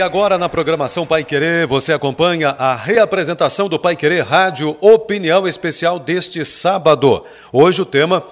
[0.00, 5.46] E agora na programação Pai Querer, você acompanha a reapresentação do Pai Querer Rádio Opinião
[5.46, 7.22] Especial deste sábado.
[7.52, 8.24] Hoje o tema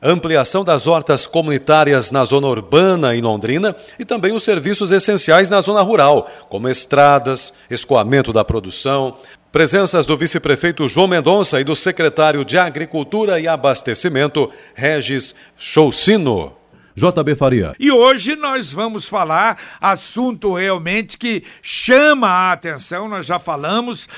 [0.00, 5.60] ampliação das hortas comunitárias na zona urbana em Londrina e também os serviços essenciais na
[5.60, 9.18] zona rural, como estradas, escoamento da produção.
[9.52, 16.59] Presenças do vice-prefeito João Mendonça e do secretário de Agricultura e Abastecimento, Regis Choucino.
[17.00, 17.74] JB Faria.
[17.80, 24.10] E hoje nós vamos falar assunto realmente que chama a atenção, nós já falamos uh,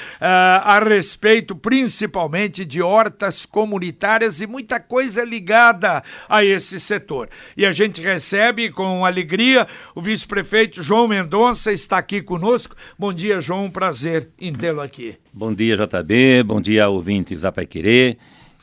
[0.65, 7.29] a respeito principalmente de hortas comunitárias e muita coisa ligada a esse setor.
[7.57, 12.75] E a gente recebe com alegria o vice-prefeito João Mendonça está aqui conosco.
[12.99, 15.15] Bom dia, João, prazer em tê-lo aqui.
[15.33, 18.19] Bom dia, JB, bom dia, ouvintes da Querer.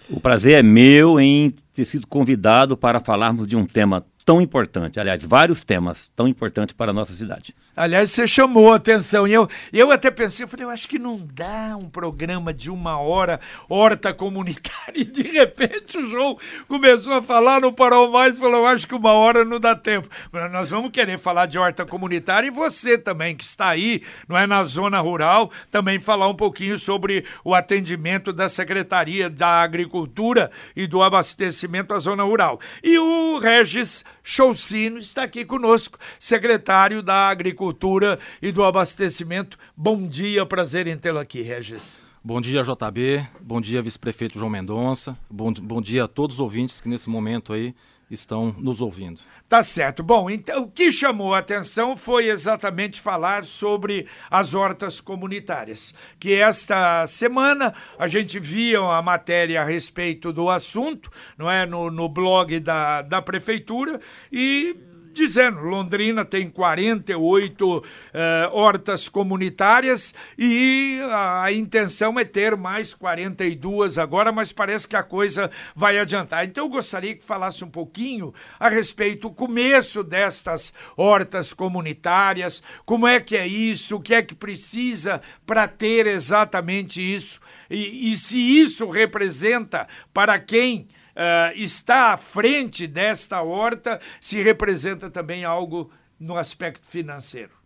[0.10, 5.00] O prazer é meu em ter sido convidado para falarmos de um tema tão importante,
[5.00, 7.56] aliás, vários temas tão importantes para a nossa cidade.
[7.76, 9.28] Aliás, você chamou a atenção.
[9.28, 12.70] E eu, eu até pensei, eu falei, eu acho que não dá um programa de
[12.70, 14.70] uma hora, horta comunitária.
[15.00, 18.94] E de repente o João começou a falar, não parou mais, falou, eu acho que
[18.94, 20.10] uma hora não dá tempo.
[20.32, 24.38] Mas nós vamos querer falar de horta comunitária e você também, que está aí, não
[24.38, 30.52] é, na zona rural, também falar um pouquinho sobre o atendimento da Secretaria da Agricultura
[30.76, 32.60] e do Abastecimento à Zona Rural.
[32.84, 39.58] E o Regis Choucino está aqui conosco, secretário da Agricultura e do Abastecimento.
[39.76, 42.00] Bom dia, prazer em tê-lo aqui, Regis.
[42.24, 43.28] Bom dia, JB.
[43.42, 45.18] Bom dia, vice-prefeito João Mendonça.
[45.28, 47.74] Bom, bom dia a todos os ouvintes que nesse momento aí
[48.10, 49.20] estão nos ouvindo.
[49.48, 50.04] Tá certo.
[50.04, 55.94] Bom, então o que chamou a atenção foi exatamente falar sobre as hortas comunitárias.
[56.20, 61.66] Que esta semana a gente via a matéria a respeito do assunto, não é?
[61.66, 64.00] No, no blog da, da prefeitura
[64.32, 64.76] e
[65.20, 73.98] dizendo, Londrina tem 48 eh, hortas comunitárias e a, a, intenção é ter mais 42
[73.98, 76.46] agora, mas parece que a coisa vai adiantar.
[76.46, 83.06] Então eu gostaria que falasse um pouquinho a respeito do começo destas hortas comunitárias, como
[83.06, 88.16] é que é isso, o que é que precisa para ter exatamente isso e, e
[88.16, 95.92] se isso representa para quem uh, está à frente desta horta, se representa também algo
[96.20, 97.60] no aspecto financeiro.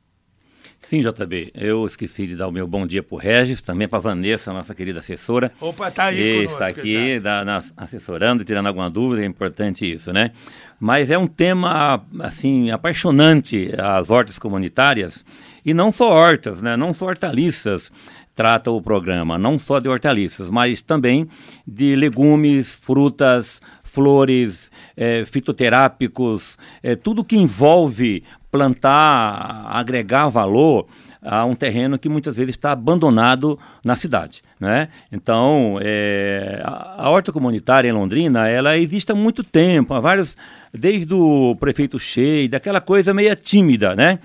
[0.79, 3.99] Sim, JB, eu esqueci de dar o meu bom dia para o Regis, também para
[3.99, 5.51] a Vanessa, nossa querida assessora.
[5.59, 10.11] Opa, está aí conosco, Está aqui da, na, assessorando, tirando alguma dúvida, é importante isso,
[10.11, 10.31] né?
[10.79, 15.25] Mas é um tema, assim, apaixonante, as hortas comunitárias,
[15.65, 16.75] e não só hortas, né?
[16.75, 17.89] Não só hortaliças,
[18.35, 21.27] trata o programa, não só de hortaliças, mas também
[21.67, 30.87] de legumes, frutas, flores, é, fitoterápicos, é, tudo que envolve plantar, agregar valor
[31.21, 34.41] a um terreno que muitas vezes está abandonado na cidade.
[34.59, 34.89] Né?
[35.11, 40.35] Então, é, a, a horta comunitária em Londrina, ela existe há muito tempo, há vários,
[40.73, 44.19] desde o prefeito Cheio, daquela coisa meio tímida, né?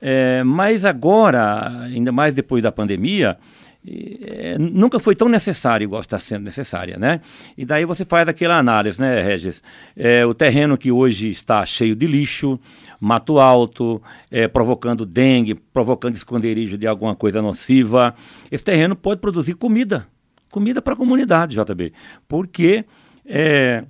[0.00, 3.36] É, mas agora, ainda mais depois da pandemia,
[3.86, 7.20] é, nunca foi tão necessário igual está sendo necessária, né?
[7.56, 9.62] E daí você faz aquela análise, né, Regis?
[9.96, 12.58] É, o terreno que hoje está cheio de lixo,
[13.00, 18.14] mato alto, é, provocando dengue, provocando esconderijo de alguma coisa nociva,
[18.50, 20.06] esse terreno pode produzir comida,
[20.50, 21.92] comida para a comunidade, JB,
[22.26, 22.84] porque
[23.24, 23.84] é,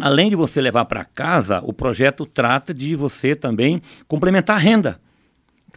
[0.00, 5.03] além de você levar para casa, o projeto trata de você também complementar a renda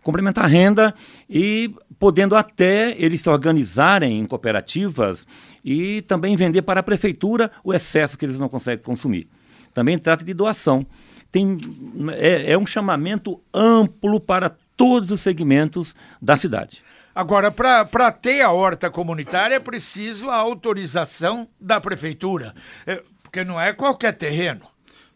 [0.08, 0.96] complementar a renda
[1.30, 5.28] e podendo até eles se organizarem em cooperativas
[5.66, 9.28] e também vender para a prefeitura o excesso que eles não conseguem consumir.
[9.74, 10.88] Também trata de doação.
[11.30, 11.58] Tem,
[12.14, 16.82] é, é um chamamento amplo para todos os segmentos da cidade.
[17.14, 22.56] Agora, para ter a horta comunitária é preciso a autorização da prefeitura,
[22.86, 24.62] é, porque não é qualquer terreno.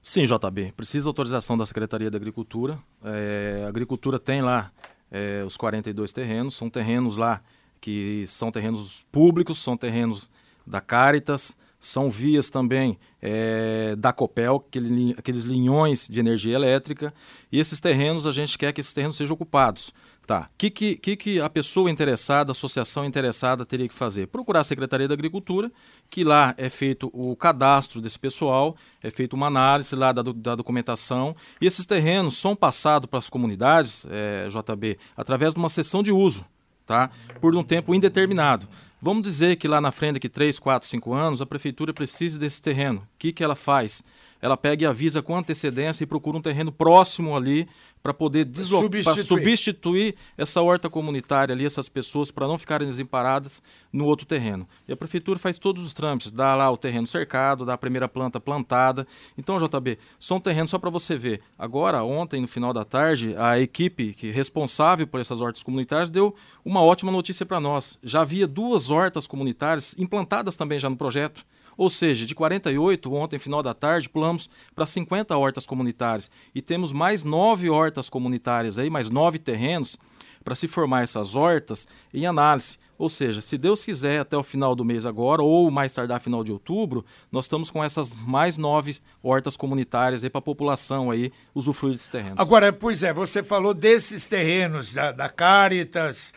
[0.03, 0.73] Sim, JB.
[0.75, 2.75] Precisa autorização da Secretaria da Agricultura.
[3.03, 4.71] É, a Agricultura tem lá
[5.11, 6.55] é, os 42 terrenos.
[6.55, 7.41] São terrenos lá
[7.79, 10.29] que são terrenos públicos, são terrenos
[10.65, 17.13] da Caritas, são vias também é, da Copel, aquele, aqueles linhões de energia elétrica.
[17.51, 19.93] E esses terrenos, a gente quer que esses terrenos sejam ocupados.
[20.25, 20.49] Tá.
[20.53, 24.27] O que, que, que, que a pessoa interessada, a associação interessada teria que fazer?
[24.27, 25.71] Procurar a Secretaria da Agricultura,
[26.09, 30.55] que lá é feito o cadastro desse pessoal, é feita uma análise lá da, da,
[30.55, 36.03] documentação, e esses terrenos são passados para as comunidades, é, JB, através de uma sessão
[36.03, 36.45] de uso,
[36.85, 37.09] tá?
[37.41, 38.67] Por um tempo indeterminado.
[39.01, 42.61] Vamos dizer que lá na frente, daqui 3, 4, 5 anos, a prefeitura precise desse
[42.61, 42.99] terreno.
[42.99, 44.03] O que, que ela faz?
[44.39, 47.67] Ela pega e avisa com antecedência e procura um terreno próximo ali
[48.01, 49.23] para poder substituir.
[49.23, 50.15] substituir.
[50.37, 53.61] essa horta comunitária ali, essas pessoas, para não ficarem desamparadas
[53.91, 54.67] no outro terreno.
[54.87, 58.07] E a prefeitura faz todos os trâmites, dá lá o terreno cercado, dá a primeira
[58.07, 59.07] planta plantada.
[59.37, 61.41] Então, JB, são terrenos só para você ver.
[61.57, 66.35] Agora, ontem, no final da tarde, a equipe que responsável por essas hortas comunitárias deu
[66.65, 67.99] uma ótima notícia para nós.
[68.01, 71.45] Já havia duas hortas comunitárias implantadas também já no projeto.
[71.77, 76.29] Ou seja, de 48, ontem, final da tarde, pulamos para 50 hortas comunitárias.
[76.53, 79.97] E temos mais nove hortas comunitárias aí, mais nove terrenos
[80.43, 82.77] para se formar essas hortas em análise.
[83.01, 86.43] Ou seja, se Deus quiser, até o final do mês agora, ou mais tardar final
[86.43, 91.93] de outubro, nós estamos com essas mais nove hortas comunitárias para a população aí usufruir
[91.93, 92.37] desses terrenos.
[92.37, 96.31] Agora, pois é, você falou desses terrenos da, da Caritas,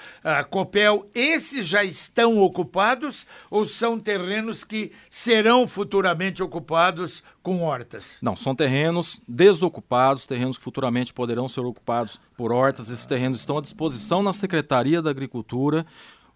[0.49, 8.19] Copel, esses já estão ocupados ou são terrenos que serão futuramente ocupados com hortas?
[8.23, 12.89] Não, são terrenos desocupados, terrenos que futuramente poderão ser ocupados por hortas.
[12.89, 15.85] Esses terrenos estão à disposição na Secretaria da Agricultura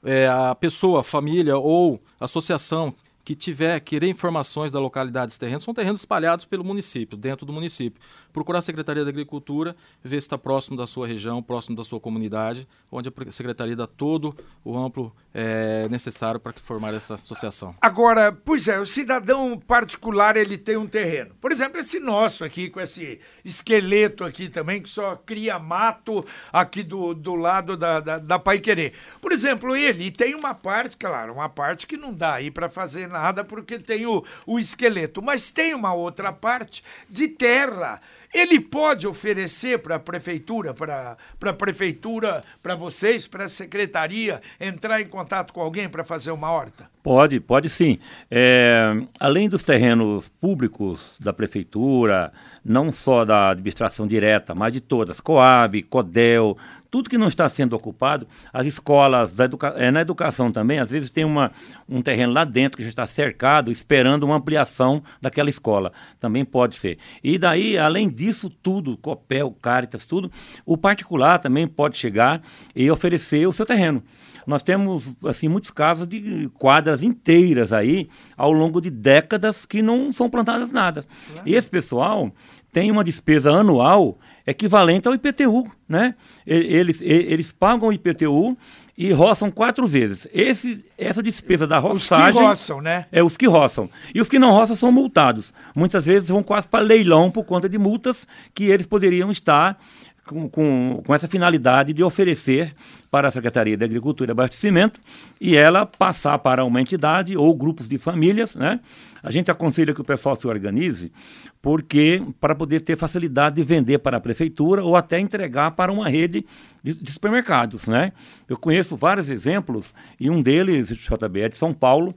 [0.05, 5.63] é, a pessoa, a família ou associação que tiver, querer informações da localidade dos terrenos,
[5.63, 8.01] são terrenos espalhados pelo município, dentro do município.
[8.33, 12.01] Procurar a Secretaria da Agricultura, ver se está próximo da sua região, próximo da sua
[12.01, 17.75] comunidade, onde a Secretaria dá todo o amplo é, necessário para formar essa associação.
[17.81, 21.35] Agora, pois é, o cidadão particular ele tem um terreno.
[21.41, 26.83] Por exemplo, esse nosso aqui, com esse esqueleto aqui também, que só cria mato aqui
[26.83, 28.95] do, do lado da, da, da Pai Querer.
[29.21, 33.09] Por exemplo, ele tem uma parte, claro, uma parte que não dá aí para fazer
[33.09, 38.01] nada porque tem o, o esqueleto, mas tem uma outra parte de terra.
[38.33, 45.01] Ele pode oferecer para a prefeitura, para a prefeitura, para vocês, para a secretaria, entrar
[45.01, 46.89] em contato com alguém para fazer uma horta?
[47.03, 47.99] Pode, pode sim.
[48.31, 52.33] É, além dos terrenos públicos da prefeitura,
[52.63, 56.57] não só da administração direta, mas de todas, Coab, Codel,
[56.91, 61.11] tudo que não está sendo ocupado, as escolas, educa é, na educação também, às vezes
[61.11, 61.53] tem uma,
[61.89, 65.93] um terreno lá dentro que já está cercado, esperando uma ampliação daquela escola.
[66.19, 66.99] Também pode ser.
[67.23, 70.31] E daí, além disso tudo, Copel, Caritas, tudo,
[70.65, 72.43] o particular também pode chegar
[72.75, 74.03] e oferecer o seu terreno.
[74.47, 80.11] Nós temos, assim, muitos casos de quadras inteiras aí, ao longo de décadas, que não
[80.11, 81.05] são plantadas nada.
[81.45, 82.33] E esse pessoal
[82.73, 84.19] tem uma despesa anual
[84.51, 86.15] equivalente ao IPTU, né?
[86.47, 88.57] Eles, eles pagam o IPTU
[88.97, 90.27] e roçam quatro vezes.
[90.33, 92.31] Esse, essa despesa da roçagem...
[92.31, 93.07] Os que roçam, né?
[93.13, 93.91] É, os que roçam.
[94.15, 95.53] E os que não roçam são multados.
[95.75, 99.79] Muitas vezes vão quase para leilão por conta de multas que eles poderiam estar
[100.27, 102.75] com, com, com, essa finalidade de oferecer
[103.11, 105.01] para a Secretaria de Agricultura e Abastecimento
[105.41, 108.81] e ela passar para uma entidade ou grupos de famílias, né?
[109.23, 111.13] A gente aconselha que o pessoal se organize
[111.61, 116.09] porque para poder ter facilidade de vender para a prefeitura ou até entregar para uma
[116.09, 116.45] rede
[116.83, 118.13] de, de supermercados, né?
[118.49, 122.15] Eu conheço vários exemplos e um deles, JB, é de São Paulo,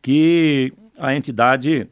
[0.00, 1.88] que a entidade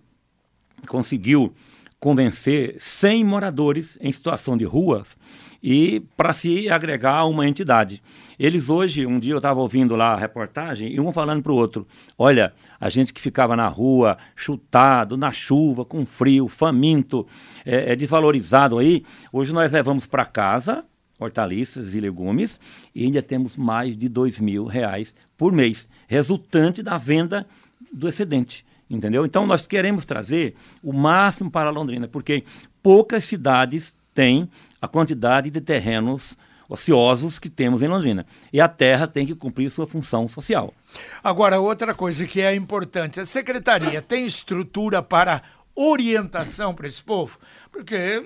[0.87, 1.53] conseguiu
[1.99, 5.17] convencer 100 moradores em situação de ruas
[5.62, 8.02] e para se agregar a uma entidade.
[8.38, 11.57] Eles hoje, um dia eu estava ouvindo lá a reportagem e um falando para o
[11.57, 11.87] outro:
[12.19, 17.26] olha, a gente que ficava na rua, chutado, na chuva, com frio, faminto,
[17.64, 20.85] é, é desvalorizado aí, hoje nós levamos para casa
[21.21, 22.59] hortaliças e legumes
[22.92, 27.47] e ainda temos mais de dois mil reais por mês, resultante da venda
[27.92, 29.25] do excedente entendeu?
[29.25, 32.45] Então nós queremos trazer o máximo para Londrina, porque
[32.83, 34.49] poucas cidades têm
[34.83, 36.37] a quantidade de terrenos
[36.69, 38.27] ociosos que temos em Londrina.
[38.53, 40.75] E a terra tem que cumprir sua função social.
[41.23, 45.43] Agora, outra coisa que é importante, a secretaria tem estrutura para
[45.75, 47.39] orientação para esse povo?
[47.71, 48.23] Porque é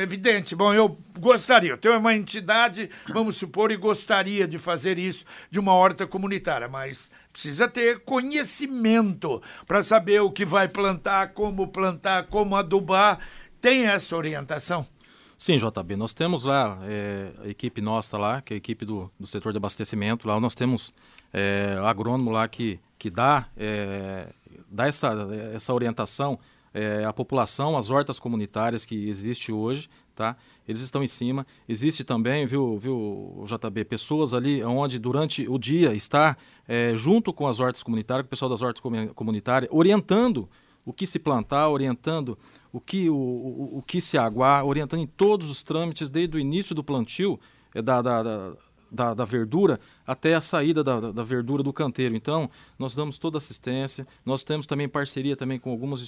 [0.00, 5.24] evidente, bom, eu gostaria, eu tenho uma entidade, vamos supor, e gostaria de fazer isso
[5.48, 11.68] de uma horta comunitária, mas precisa ter conhecimento para saber o que vai plantar, como
[11.68, 13.20] plantar, como adubar.
[13.60, 14.86] Tem essa orientação?
[15.40, 19.10] Sim, JB, nós temos lá é, a equipe nossa lá, que é a equipe do,
[19.18, 20.92] do setor de abastecimento, lá nós temos
[21.32, 24.34] é, agrônomo lá que, que dá, é,
[24.70, 25.16] dá essa,
[25.54, 26.38] essa orientação
[26.74, 30.36] é, à população, às hortas comunitárias que existe hoje, tá?
[30.68, 31.46] eles estão em cima.
[31.66, 36.36] Existe também, viu, viu JB, pessoas ali onde durante o dia está
[36.68, 38.82] é, junto com as hortas comunitárias, com o pessoal das hortas
[39.14, 40.46] comunitárias, orientando
[40.84, 42.38] o que se plantar, orientando
[42.72, 46.40] o que, o, o, o que se aguar, orientando em todos os trâmites, desde o
[46.40, 47.38] início do plantio
[47.74, 48.52] é, da, da, da
[48.92, 49.78] da, da, verdura
[50.10, 52.16] até a saída da, da, verdura do canteiro.
[52.16, 54.04] Então, nós damos toda assistência.
[54.26, 56.02] Nós temos também parceria também com algumas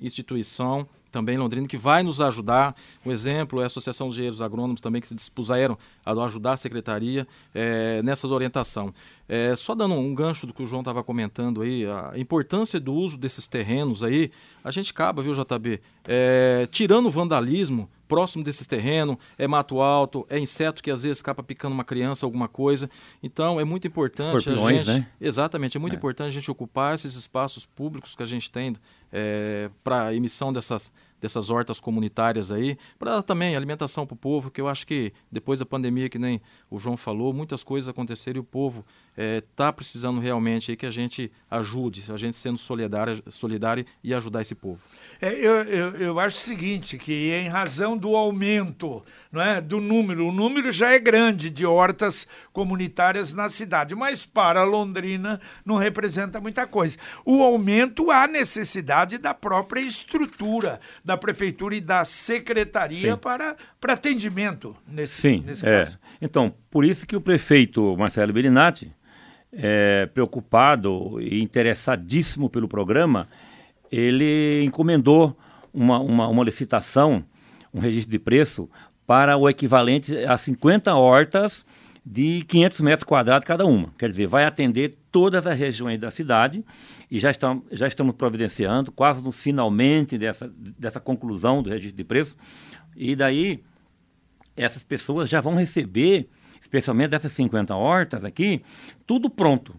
[0.00, 2.74] instituições também Londrina que vai nos ajudar.
[3.04, 6.56] Um exemplo é a Associação dos Engenheiros Agrônomos também que se dispuseram a ajudar a
[6.56, 8.92] secretaria é, nessa orientação.
[9.28, 12.92] É, só dando um gancho do que o João estava comentando aí, a importância do
[12.92, 14.32] uso desses terrenos aí,
[14.64, 20.26] a gente acaba, viu, JB, é, tirando o vandalismo próximo desses terrenos, é mato alto,
[20.28, 22.88] é inseto que às vezes acaba picando uma criança, alguma coisa.
[23.22, 24.86] Então é muito importante a gente.
[24.86, 25.06] Né?
[25.20, 25.96] Exatamente, é muito é.
[25.96, 28.76] importante a gente ocupar esses espaços públicos que a gente tem
[29.12, 34.60] é, para emissão dessas, dessas hortas comunitárias aí, para também alimentação para o povo, que
[34.60, 38.40] eu acho que depois da pandemia, que nem o João falou, muitas coisas aconteceram e
[38.40, 38.84] o povo
[39.16, 44.12] está é, precisando realmente aí que a gente ajude, a gente sendo solidário, solidário e
[44.12, 44.82] ajudar esse povo.
[45.20, 49.80] É, eu, eu, eu acho o seguinte, que em razão do aumento não é, do
[49.80, 55.76] número, o número já é grande de hortas comunitárias na cidade, mas para Londrina não
[55.76, 56.98] representa muita coisa.
[57.24, 64.76] O aumento há necessidade da própria estrutura da prefeitura e da secretaria para, para atendimento
[64.86, 65.84] nesse, Sim, nesse é.
[65.84, 65.98] caso.
[66.20, 68.92] Então, por isso que o prefeito Marcelo Belinati,
[69.52, 73.28] é, preocupado e interessadíssimo pelo programa,
[73.90, 75.36] ele encomendou
[75.72, 77.24] uma, uma, uma licitação,
[77.72, 78.68] um registro de preço,
[79.06, 81.64] para o equivalente a 50 hortas
[82.04, 83.92] de 500 metros quadrados cada uma.
[83.98, 86.64] Quer dizer, vai atender todas as regiões da cidade
[87.10, 92.04] e já, estamos já estamos providenciando, quase no finalmente dessa, dessa conclusão do registro de
[92.04, 92.36] preço.
[92.96, 93.62] E daí,
[94.56, 96.28] essas pessoas já vão receber,
[96.60, 98.62] especialmente dessas 50 hortas aqui,
[99.06, 99.78] tudo pronto.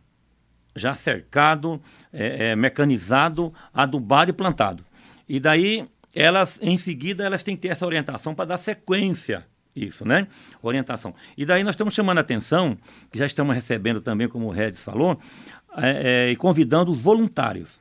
[0.75, 1.81] Já cercado,
[2.13, 4.85] é, é, mecanizado, adubado e plantado.
[5.27, 9.45] E daí elas, em seguida, elas têm que ter essa orientação para dar sequência
[9.77, 10.27] isso, né?
[10.61, 11.13] Orientação.
[11.37, 12.77] E daí nós estamos chamando a atenção,
[13.11, 15.19] que já estamos recebendo também, como o Regis falou,
[15.77, 17.79] é, é, e convidando os voluntários.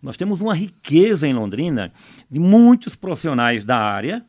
[0.00, 1.92] Nós temos uma riqueza em Londrina
[2.30, 4.24] de muitos profissionais da área,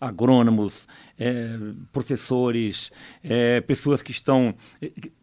[0.00, 0.86] agrônomos,
[1.18, 1.58] é,
[1.92, 2.92] professores,
[3.24, 4.54] é, pessoas que estão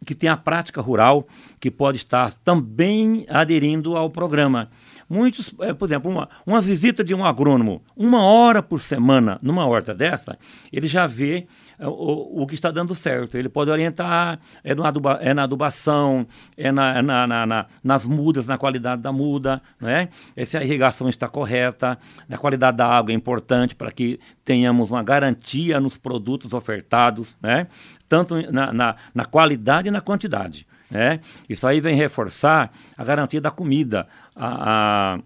[0.04, 1.26] que têm a prática rural,
[1.58, 4.70] que pode estar também aderindo ao programa.
[5.08, 9.64] Muitos, é, por exemplo, uma, uma visita de um agrônomo, uma hora por semana numa
[9.64, 10.36] horta dessa,
[10.72, 11.46] ele já vê
[11.78, 13.36] é, o, o que está dando certo.
[13.36, 17.66] Ele pode orientar, é, no aduba, é na adubação, é na, é na, na, na,
[17.84, 20.08] nas mudas, na qualidade da muda, né?
[20.44, 21.96] se a irrigação está correta,
[22.28, 27.68] a qualidade da água é importante para que tenhamos uma garantia nos produtos ofertados, né?
[28.08, 30.66] tanto na, na, na qualidade e na quantidade.
[30.90, 31.20] Né?
[31.48, 35.18] Isso aí vem reforçar a garantia da comida, a, a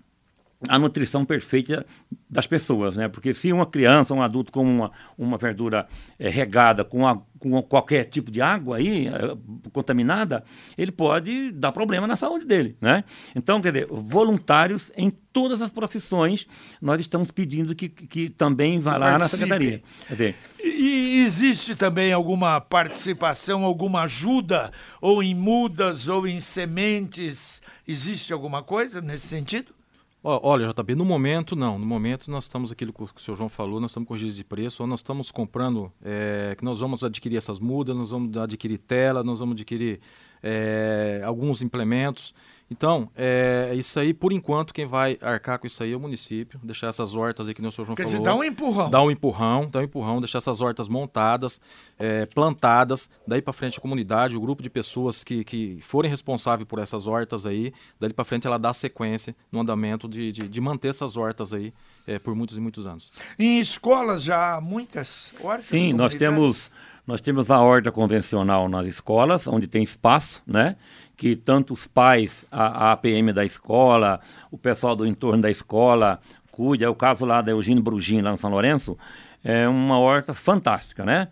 [0.68, 1.86] a nutrição perfeita
[2.28, 3.08] das pessoas, né?
[3.08, 5.88] Porque se uma criança, um adulto com uma, uma verdura
[6.18, 9.36] é, regada com, a, com qualquer tipo de água aí, é,
[9.72, 10.44] contaminada,
[10.76, 13.04] ele pode dar problema na saúde dele, né?
[13.34, 16.46] Então, quer dizer, voluntários em todas as profissões,
[16.80, 19.82] nós estamos pedindo que, que também vá lá na secretaria.
[20.08, 27.62] Quer dizer, e existe também alguma participação, alguma ajuda, ou em mudas, ou em sementes?
[27.88, 29.79] Existe alguma coisa nesse sentido?
[30.22, 31.78] Olha, JB, no momento não.
[31.78, 34.44] No momento nós estamos aquilo que o senhor João falou, nós estamos com registro de
[34.44, 38.76] preço, ou nós estamos comprando, é, que nós vamos adquirir essas mudas, nós vamos adquirir
[38.76, 39.98] tela, nós vamos adquirir
[40.42, 42.34] é, alguns implementos.
[42.70, 46.60] Então, é, isso aí, por enquanto, quem vai arcar com isso aí é o município,
[46.62, 48.20] deixar essas hortas aí que o senhor João Quer falou.
[48.20, 48.90] Dizer, dá um empurrão.
[48.90, 51.60] Dá um empurrão, dá um empurrão, deixar essas hortas montadas,
[51.98, 56.68] é, plantadas, daí para frente a comunidade, o grupo de pessoas que, que forem responsáveis
[56.68, 60.60] por essas hortas aí, daí para frente ela dá sequência no andamento de, de, de
[60.60, 61.74] manter essas hortas aí
[62.06, 63.10] é, por muitos e muitos anos.
[63.36, 66.70] Em escolas já há muitas hortas Sim, nós temos...
[67.06, 70.76] Nós temos a horta convencional nas escolas, onde tem espaço, né?
[71.20, 76.18] Que tanto os pais, a, a APM da escola, o pessoal do entorno da escola
[76.50, 76.86] cuida.
[76.86, 78.96] É o caso lá da Eugênio Brugin, lá no São Lourenço,
[79.44, 81.28] é uma horta fantástica, né?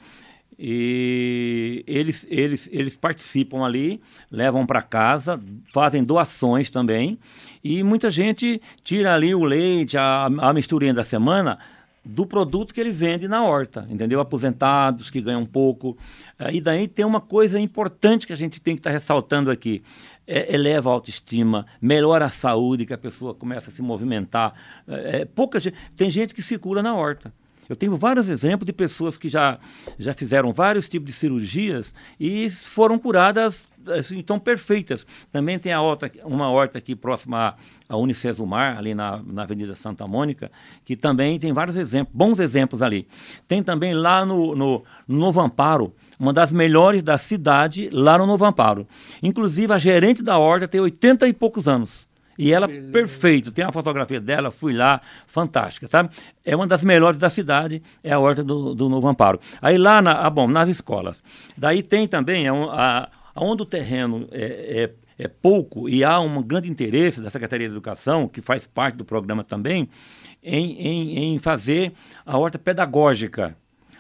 [0.58, 3.98] E eles, eles, eles participam ali,
[4.30, 5.40] levam para casa,
[5.72, 7.18] fazem doações também.
[7.64, 11.58] E muita gente tira ali o leite, a, a misturinha da semana,
[12.08, 14.18] do produto que ele vende na horta, entendeu?
[14.18, 15.90] Aposentados que ganham pouco.
[16.40, 19.50] Uh, e daí tem uma coisa importante que a gente tem que estar tá ressaltando
[19.50, 19.82] aqui.
[20.26, 24.54] É, eleva a autoestima, melhora a saúde, que a pessoa começa a se movimentar.
[24.86, 27.32] É pouca gente, tem gente que se cura na horta.
[27.68, 29.58] Eu tenho vários exemplos de pessoas que já,
[29.98, 35.06] já fizeram vários tipos de cirurgias e foram curadas assim, tão perfeitas.
[35.30, 37.54] Também tem a horta, uma horta aqui próxima
[37.88, 40.50] à Unicesumar, ali na, na Avenida Santa Mônica,
[40.84, 43.06] que também tem vários exemplos, bons exemplos ali.
[43.46, 48.26] Tem também lá no, no, no Novo Amparo, uma das melhores da cidade, lá no
[48.26, 48.86] Novo Amparo.
[49.22, 52.07] Inclusive, a gerente da horta tem 80 e poucos anos.
[52.38, 52.92] E ela, Beleza.
[52.92, 56.10] perfeito, tem a fotografia dela, fui lá, fantástica, sabe?
[56.44, 59.40] É uma das melhores da cidade, é a Horta do, do Novo Amparo.
[59.60, 61.20] Aí lá, na, ah, bom, nas escolas.
[61.56, 64.84] Daí tem também, é um, a, onde o terreno é,
[65.18, 68.94] é, é, pouco e há um grande interesse da Secretaria de Educação, que faz parte
[68.94, 69.88] do programa também,
[70.40, 71.92] em, em, em fazer
[72.24, 73.56] a horta pedagógica.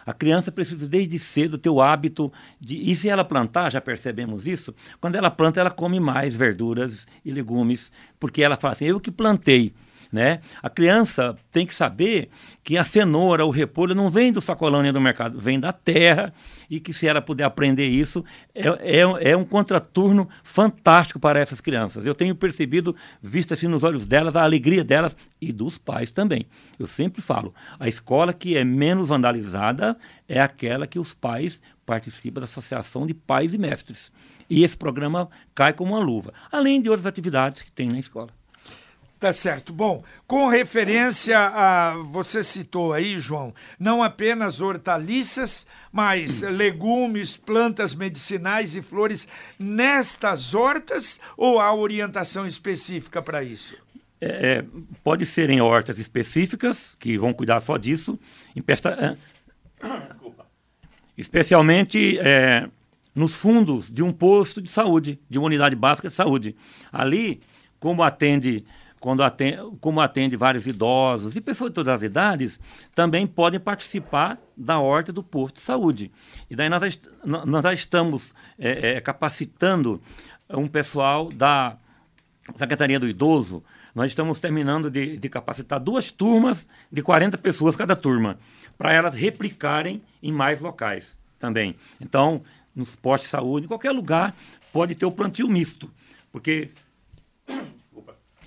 [0.08, 2.78] A criança precisa desde cedo ter o hábito de.
[2.90, 7.30] E se ela plantar, já percebemos isso, quando ela planta, ela come mais verduras e
[7.30, 9.74] legumes, porque ela fala assim: eu que plantei.
[10.10, 10.40] Né?
[10.62, 12.30] A criança tem que saber
[12.64, 16.32] que a cenoura, o repolho não vem do sacolão nem do mercado, vem da terra
[16.70, 18.24] e que se ela puder aprender isso,
[18.54, 22.06] é, é, é um contraturno fantástico para essas crianças.
[22.06, 26.46] Eu tenho percebido, visto assim nos olhos delas, a alegria delas e dos pais também.
[26.78, 29.94] Eu sempre falo, a escola que é menos vandalizada
[30.26, 34.10] é aquela que os pais participam da associação de pais e mestres.
[34.48, 38.37] E esse programa cai como uma luva, além de outras atividades que tem na escola.
[39.18, 39.72] Tá certo.
[39.72, 41.96] Bom, com referência a.
[42.12, 49.26] Você citou aí, João, não apenas hortaliças, mas legumes, plantas medicinais e flores
[49.58, 53.76] nestas hortas ou há orientação específica para isso?
[54.20, 54.64] É, é,
[55.02, 58.18] pode ser em hortas específicas, que vão cuidar só disso,
[58.54, 59.16] em pesta...
[59.80, 60.46] Desculpa.
[61.16, 62.68] especialmente é,
[63.14, 66.56] nos fundos de um posto de saúde, de uma unidade básica de saúde.
[66.92, 67.40] Ali,
[67.78, 68.64] como atende
[69.00, 72.60] quando atende, como atende vários idosos e pessoas de todas as idades,
[72.94, 76.10] também podem participar da horta do posto de saúde.
[76.50, 80.00] E daí nós, nós já estamos é, é, capacitando
[80.50, 81.76] um pessoal da
[82.56, 83.62] Secretaria do Idoso,
[83.94, 88.38] nós estamos terminando de, de capacitar duas turmas de 40 pessoas cada turma,
[88.76, 91.76] para elas replicarem em mais locais também.
[92.00, 92.42] Então,
[92.74, 94.36] nos postos de saúde, em qualquer lugar,
[94.72, 95.90] pode ter o plantio misto,
[96.30, 96.70] porque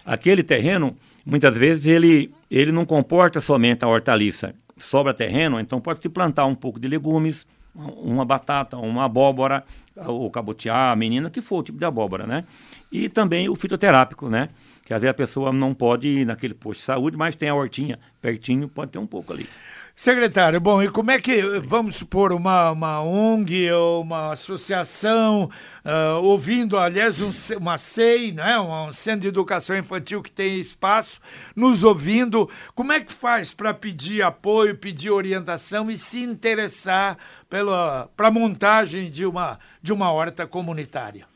[0.06, 4.54] aquele terreno, muitas vezes, ele, ele não comporta somente a hortaliça.
[4.78, 9.64] Sobra terreno, então pode se plantar um pouco de legumes, uma batata, uma abóbora,
[9.96, 12.44] o cabutiá, a menina, que for o tipo de abóbora, né?
[12.92, 14.50] E também o fitoterápico, né?
[14.84, 17.56] Que às vezes a pessoa não pode ir naquele posto de saúde, mas tem a
[17.56, 19.48] hortinha pertinho, pode ter um pouco ali.
[19.96, 25.50] Secretário, bom, e como é que, vamos supor, uma, uma ONG ou uma associação,
[25.86, 31.20] uh, ouvindo, aliás, um, uma SEI, né, um Centro de Educação Infantil que tem espaço,
[31.56, 37.18] nos ouvindo, como é que faz para pedir apoio, pedir orientação e se interessar
[37.50, 41.28] para a montagem de uma, de uma horta comunitária?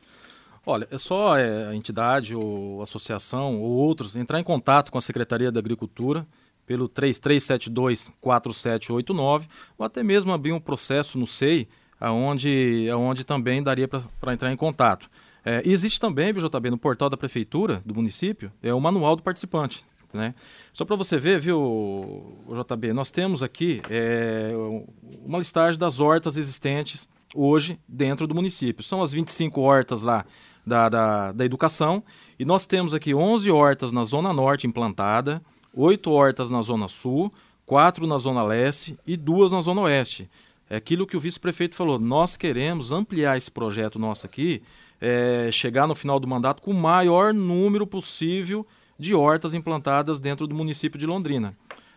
[0.65, 5.01] Olha, é só é, a entidade ou associação ou outros entrar em contato com a
[5.01, 6.25] Secretaria da Agricultura,
[6.65, 9.47] pelo 3372-4789,
[9.77, 11.65] ou até mesmo abrir um processo no SEI,
[11.99, 15.09] aonde, aonde também daria para entrar em contato.
[15.43, 19.23] É, existe também, viu, JB, no portal da prefeitura do município, é o manual do
[19.23, 19.85] participante.
[20.11, 20.33] Né?
[20.73, 24.51] Só para você ver, viu, JB, nós temos aqui é,
[25.23, 28.83] uma listagem das hortas existentes hoje dentro do município.
[28.83, 30.25] São as 25 hortas lá
[30.65, 32.03] da, da, da educação,
[32.39, 35.41] e nós temos aqui 11 hortas na Zona Norte implantada,
[35.75, 37.31] oito hortas na Zona Sul,
[37.65, 40.29] quatro na Zona Leste e duas na Zona Oeste.
[40.69, 44.63] É aquilo que o vice-prefeito falou, nós queremos ampliar esse projeto nosso aqui,
[44.99, 48.65] é, chegar no final do mandato com o maior número possível
[48.97, 51.55] de hortas implantadas dentro do município de Londrina.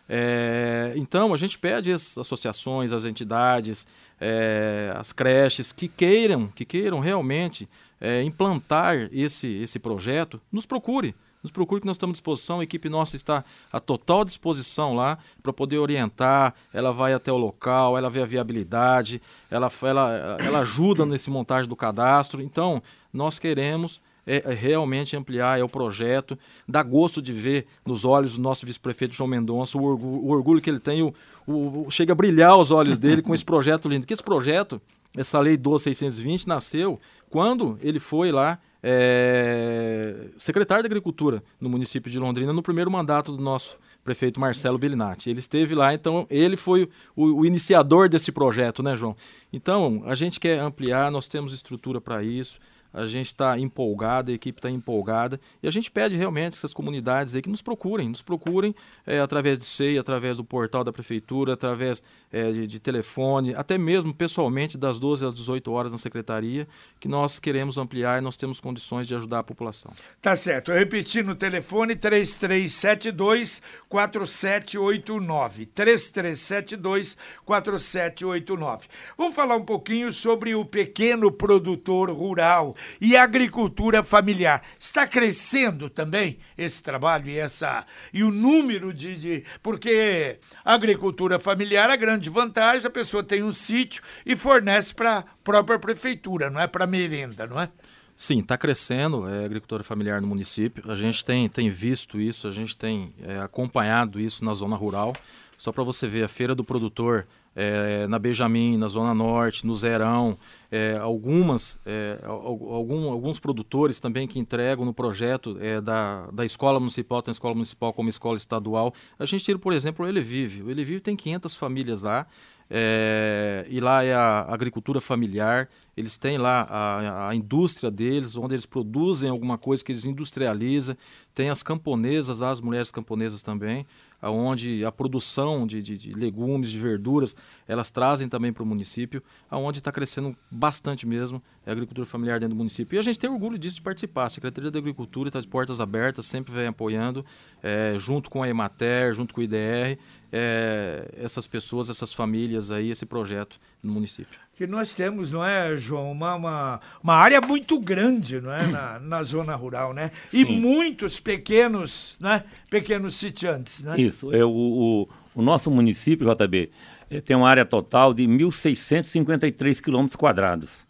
[0.08, 3.86] É, então, a gente pede as associações, as entidades,
[4.20, 7.68] é, as creches que queiram, que queiram realmente
[8.00, 11.14] é, implantar esse, esse projeto, nos procure.
[11.42, 15.18] Nos procure que nós estamos à disposição, a equipe nossa está à total disposição lá
[15.42, 16.54] para poder orientar.
[16.72, 21.68] Ela vai até o local, ela vê a viabilidade, ela, ela, ela ajuda nesse montagem
[21.68, 22.42] do cadastro.
[22.42, 26.38] Então, nós queremos é, é realmente ampliar é o projeto.
[26.68, 30.60] Dá gosto de ver nos olhos do nosso vice-prefeito João Mendonça o orgulho, o orgulho,
[30.60, 31.14] que ele tem, o,
[31.46, 34.06] o, chega a brilhar os olhos dele com esse projeto lindo.
[34.06, 34.80] Que esse projeto,
[35.16, 42.18] essa lei 12620, nasceu quando ele foi lá é, secretário da Agricultura no município de
[42.18, 45.28] Londrina no primeiro mandato do nosso prefeito Marcelo Bellinati.
[45.28, 49.16] Ele esteve lá, então ele foi o, o, iniciador desse projeto, né, João?
[49.52, 52.58] Então, a gente quer ampliar, nós temos estrutura para isso.
[52.92, 57.34] A gente está empolgado, a equipe está empolgada e a gente pede realmente essas comunidades
[57.34, 58.74] aí que nos procurem, nos procurem
[59.06, 63.76] é, através do SEI, através do portal da prefeitura, através é, de, de, telefone, até
[63.76, 66.66] mesmo pessoalmente das 12 às 18 horas na secretaria,
[66.98, 69.92] que nós queremos ampliar e nós temos condições de ajudar a população.
[70.20, 70.70] Tá certo.
[70.70, 75.66] Eu repeti no telefone 3372 4789.
[75.66, 78.88] 3372 4789.
[79.16, 84.62] Vamos falar um pouquinho sobre o pequeno produtor rural e agricultura familiar.
[84.78, 91.90] Está crescendo também esse trabalho e essa e o número de, de porque agricultura familiar
[91.90, 96.60] a grande vantagem a pessoa tem um sítio e fornece para a própria prefeitura, não
[96.60, 97.68] é para merenda, não é?
[98.16, 100.90] Sim, está crescendo é, a agricultura familiar no município.
[100.90, 105.12] A gente tem, tem visto isso, a gente tem é, acompanhado isso na zona rural.
[105.56, 107.28] Só para você ver, a feira do produtor
[107.60, 110.38] é, na Benjamin, na Zona Norte, no Zerão,
[110.70, 116.78] é, algumas, é, algum, alguns produtores também que entregam no projeto é, da, da escola
[116.78, 118.94] municipal, tem escola municipal como escola estadual.
[119.18, 120.62] A gente tira, por exemplo, o Ele Vive.
[120.62, 122.28] O Ele Vive tem 500 famílias lá,
[122.70, 128.54] é, e lá é a agricultura familiar, eles têm lá a, a, indústria deles, onde
[128.54, 130.96] eles produzem alguma coisa que eles industrializam,
[131.34, 133.84] tem as camponesas, as mulheres camponesas também
[134.20, 139.22] aonde a produção de, de, de, legumes, de verduras, elas trazem também para o município,
[139.50, 142.96] aonde está crescendo bastante mesmo a agricultura familiar dentro do município.
[142.96, 144.24] E a gente tem orgulho disso de participar.
[144.24, 147.24] A Secretaria da Agricultura está de portas abertas, sempre vem apoiando,
[147.62, 149.98] é, junto com a Emater, junto com o IDR,
[150.32, 154.38] é, essas pessoas, essas famílias aí, esse projeto no município.
[154.56, 158.98] Que nós temos, não é, João, uma, uma, uma área muito grande, não é, na,
[159.00, 160.10] na zona rural, né?
[160.26, 160.40] Sim.
[160.40, 163.94] E muitos pequenos, né, pequenos sitiantes, né?
[163.98, 166.70] Isso, é o, o, o nosso município, JB,
[167.10, 170.86] é, tem uma área total de 1.653 quilômetros quadrados.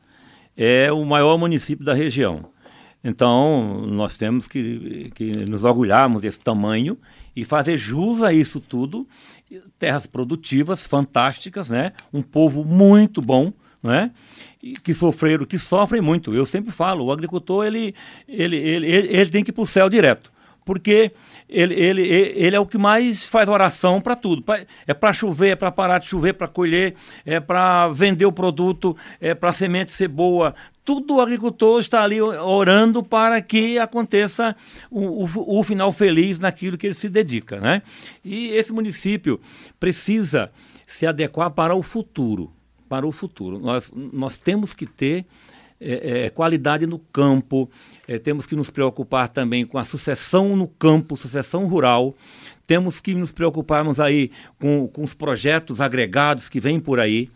[0.56, 2.46] É o maior município da região.
[3.02, 6.98] Então, nós temos que, que nos orgulharmos desse tamanho
[7.40, 9.06] e fazer jus a isso tudo.
[9.78, 11.92] Terras produtivas fantásticas, né?
[12.12, 14.10] Um povo muito bom, né?
[14.82, 16.34] que sofreram, que sofrem muito.
[16.34, 17.94] Eu sempre falo, o agricultor ele,
[18.26, 20.32] ele, ele, ele, ele tem que ir para o céu direto
[20.64, 21.12] porque
[21.48, 24.44] ele, ele, ele é o que mais faz oração para tudo.
[24.86, 28.94] É para chover, é para parar de chover, para colher, é para vender o produto,
[29.18, 30.54] é para a semente ser boa.
[30.88, 34.56] Tudo o agricultor está ali orando para que aconteça
[34.90, 37.60] o, o, o final feliz naquilo que ele se dedica.
[37.60, 37.82] Né?
[38.24, 39.38] E esse município
[39.78, 40.50] precisa
[40.86, 42.50] se adequar para o futuro.
[42.88, 43.58] Para o futuro.
[43.58, 45.26] Nós, nós temos que ter
[45.78, 47.70] é, é, qualidade no campo,
[48.08, 52.16] é, temos que nos preocupar também com a sucessão no campo, sucessão rural,
[52.66, 57.28] temos que nos preocuparmos aí com, com os projetos agregados que vêm por aí.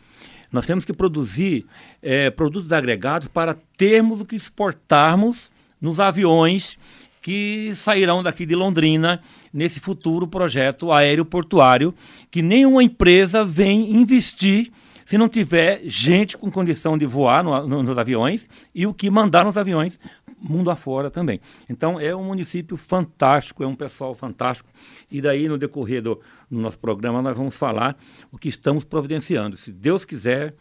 [0.52, 1.66] Nós temos que produzir
[2.02, 6.78] é, produtos agregados para termos o que exportarmos nos aviões
[7.22, 11.94] que sairão daqui de Londrina nesse futuro projeto aéreo portuário
[12.30, 14.72] que nenhuma empresa vem investir
[15.04, 19.10] se não tiver gente com condição de voar no, no, nos aviões e o que
[19.10, 19.98] mandar nos aviões
[20.42, 21.40] mundo afora também.
[21.68, 24.68] Então é um município fantástico, é um pessoal fantástico.
[25.10, 27.96] E daí no decorrer do no nosso programa nós vamos falar
[28.30, 29.56] o que estamos providenciando.
[29.56, 30.54] Se Deus quiser,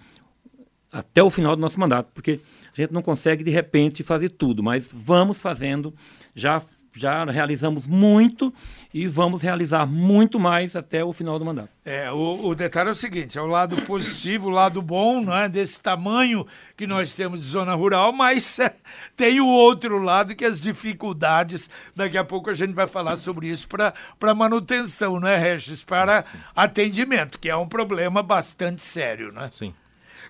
[0.92, 2.40] até o final do nosso mandato, porque
[2.78, 5.94] a gente não consegue de repente fazer tudo, mas vamos fazendo
[6.36, 6.62] já
[6.94, 8.54] já realizamos muito
[8.94, 11.70] e vamos realizar muito mais até o final do mandato.
[11.86, 15.36] É, o, o, detalhe é o seguinte, é o lado positivo, o lado bom, não
[15.36, 18.76] é, desse tamanho que nós temos de zona rural, mas é,
[19.16, 23.48] tem o outro lado que as dificuldades, daqui a pouco a gente vai falar sobre
[23.48, 25.84] isso para manutenção, não é, Regis?
[25.84, 26.44] Para sim, sim.
[26.56, 29.48] atendimento, que é um problema bastante sério, né?
[29.50, 29.74] Sim.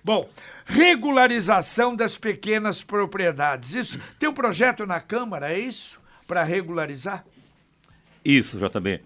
[0.04, 0.28] Bom,
[0.64, 3.74] regularização das pequenas propriedades.
[3.74, 6.01] Isso tem um projeto na Câmara, é isso?
[6.32, 7.26] Para regularizar?
[8.24, 9.02] Isso, JB.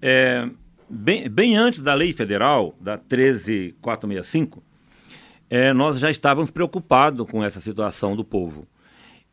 [0.00, 0.48] É,
[0.88, 4.62] bem, bem antes da lei federal, da 13465,
[5.50, 8.64] é, nós já estávamos preocupados com essa situação do povo.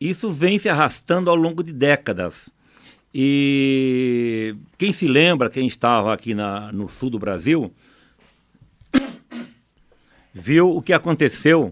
[0.01, 2.49] Isso vem se arrastando ao longo de décadas.
[3.13, 7.71] E quem se lembra, quem estava aqui na, no sul do Brasil,
[10.34, 11.71] viu o que aconteceu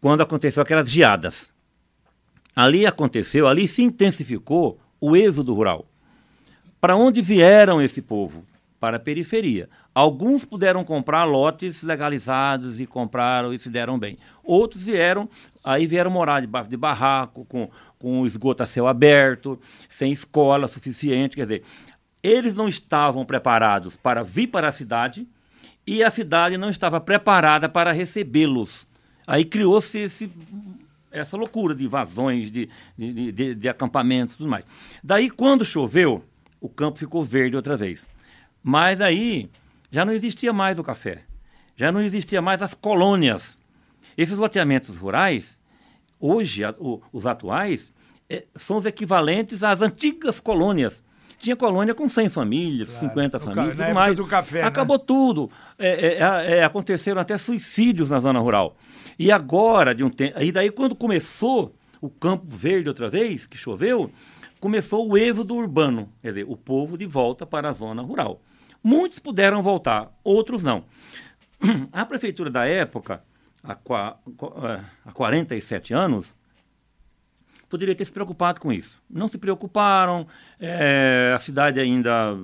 [0.00, 1.52] quando aconteceu aquelas geadas.
[2.60, 5.86] Ali aconteceu, ali se intensificou o êxodo rural.
[6.78, 8.44] Para onde vieram esse povo?
[8.78, 9.66] Para a periferia.
[9.94, 14.18] Alguns puderam comprar lotes legalizados e compraram e se deram bem.
[14.44, 15.26] Outros vieram,
[15.64, 21.36] aí vieram morar debaixo de barraco, com, com esgoto a céu aberto, sem escola suficiente.
[21.36, 21.62] Quer dizer,
[22.22, 25.26] eles não estavam preparados para vir para a cidade
[25.86, 28.86] e a cidade não estava preparada para recebê-los.
[29.26, 30.30] Aí criou-se esse
[31.10, 34.64] essa loucura de invasões, de, de, de, de acampamentos e tudo mais.
[35.02, 36.24] Daí, quando choveu,
[36.60, 38.06] o campo ficou verde outra vez.
[38.62, 39.50] Mas aí
[39.90, 41.22] já não existia mais o café,
[41.76, 43.58] já não existia mais as colônias.
[44.16, 45.58] Esses loteamentos rurais,
[46.18, 47.92] hoje, a, o, os atuais,
[48.28, 51.02] é, são os equivalentes às antigas colônias.
[51.38, 53.08] Tinha colônia com 100 famílias, claro.
[53.08, 54.14] 50 famílias, tudo mais.
[54.14, 55.04] Do café, Acabou né?
[55.06, 55.50] tudo.
[55.78, 58.76] É, é, é, aconteceram até suicídios na zona rural.
[59.20, 60.42] E agora, de um tempo.
[60.42, 64.10] E daí, quando começou o Campo Verde outra vez, que choveu,
[64.58, 68.40] começou o êxodo urbano, quer dizer, o povo de volta para a zona rural.
[68.82, 70.86] Muitos puderam voltar, outros não.
[71.92, 73.22] A prefeitura da época,
[73.62, 73.76] há,
[75.04, 76.34] há 47 anos,
[77.68, 79.02] poderia ter se preocupado com isso.
[79.08, 80.26] Não se preocuparam,
[80.58, 82.34] é, a cidade ainda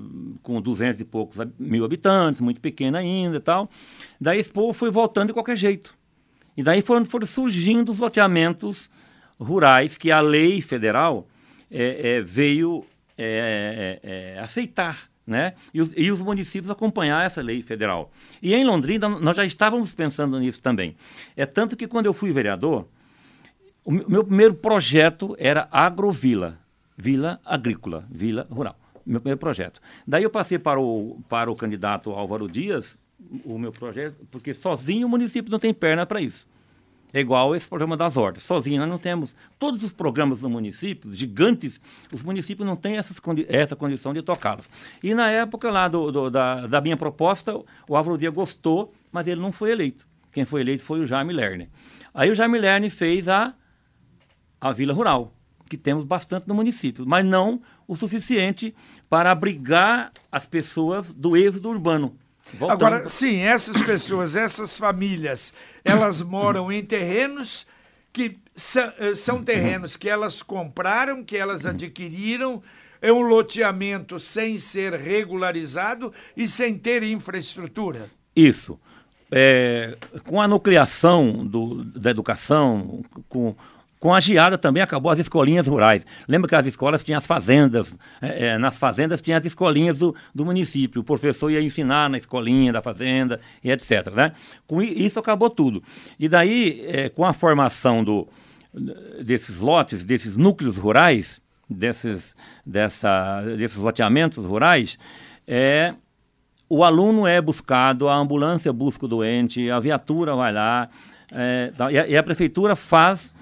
[0.42, 3.70] com 200 e poucos mil habitantes, muito pequena ainda e tal.
[4.20, 5.96] Daí esse povo foi voltando de qualquer jeito.
[6.56, 8.90] E daí foram, foram surgindo os loteamentos
[9.38, 11.28] rurais que a lei federal
[11.70, 12.84] é, é, veio
[13.16, 15.08] é, é, é, aceitar.
[15.26, 15.54] Né?
[15.74, 18.12] E os, e os, municípios acompanhar essa lei federal.
[18.40, 20.96] E em Londrina, nós já estávamos pensando nisso também.
[21.36, 22.86] É tanto que quando eu fui vereador,
[23.84, 26.58] o meu primeiro projeto era agrovila,
[26.96, 28.78] vila agrícola, vila rural.
[29.04, 29.80] Meu primeiro projeto.
[30.06, 32.96] Daí eu passei para o, para o candidato Álvaro Dias,
[33.44, 36.46] o meu projeto, porque sozinho o município não tem perna para isso.
[37.12, 38.42] É igual esse programa das hortas.
[38.42, 39.34] Sozinho nós não temos.
[39.58, 41.80] Todos os programas do município, gigantes,
[42.12, 44.68] os municípios não têm essas, essa condição de tocá-los.
[45.02, 47.56] E na época lá do, do, da, da minha proposta,
[47.88, 50.06] o Álvaro gostou, mas ele não foi eleito.
[50.32, 51.68] Quem foi eleito foi o Jaime Lerner.
[52.12, 53.54] Aí o Jaime Lerner fez a
[54.60, 55.32] a vila rural,
[55.68, 58.74] que temos bastante no município, mas não o suficiente
[59.08, 62.16] para abrigar as pessoas do êxodo urbano.
[62.54, 62.72] Voltando.
[62.72, 65.52] Agora, sim, essas pessoas, essas famílias,
[65.84, 67.66] elas moram em terrenos
[68.12, 68.38] que
[68.98, 72.62] eh, são terrenos que elas compraram, que elas adquiriram,
[73.02, 78.10] é um loteamento sem ser regularizado e sem ter infraestrutura.
[78.34, 78.78] Isso.
[79.30, 83.56] É, com a nucleação do, da educação, com
[84.06, 86.06] com a geada também acabou as escolinhas rurais.
[86.28, 90.14] Lembra que as escolas tinham as fazendas, é, é, nas fazendas tinha as escolinhas do,
[90.32, 91.00] do município.
[91.00, 94.12] O professor ia ensinar na escolinha da fazenda e etc.
[94.14, 94.30] Né?
[94.64, 95.82] Com isso acabou tudo.
[96.20, 98.28] E daí, é, com a formação do,
[99.24, 105.00] desses lotes, desses núcleos rurais, desses, dessa, desses loteamentos rurais,
[105.48, 105.94] é,
[106.68, 110.88] o aluno é buscado, a ambulância busca o doente, a viatura vai lá,
[111.32, 113.34] é, e, a, e a prefeitura faz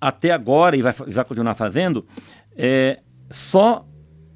[0.00, 2.06] até agora, e vai, vai continuar fazendo,
[2.56, 3.86] é só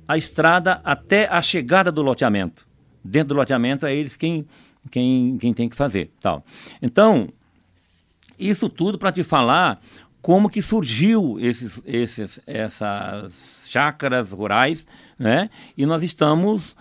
[0.07, 2.67] a estrada até a chegada do loteamento.
[3.03, 4.47] Dentro do loteamento é eles quem,
[4.91, 6.11] quem, quem tem que fazer.
[6.21, 6.45] Tal.
[6.81, 7.29] Então,
[8.39, 9.81] isso tudo para te falar
[10.21, 14.87] como que surgiu esses, esses, essas chácaras rurais,
[15.19, 15.51] né?
[15.77, 16.77] E nós estamos,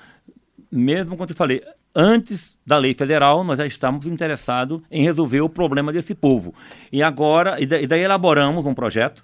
[0.72, 1.62] mesmo quando eu falei,
[1.96, 6.54] antes da lei federal, nós já estávamos interessados em resolver o problema desse povo.
[6.92, 9.24] E agora, e daí elaboramos um projeto.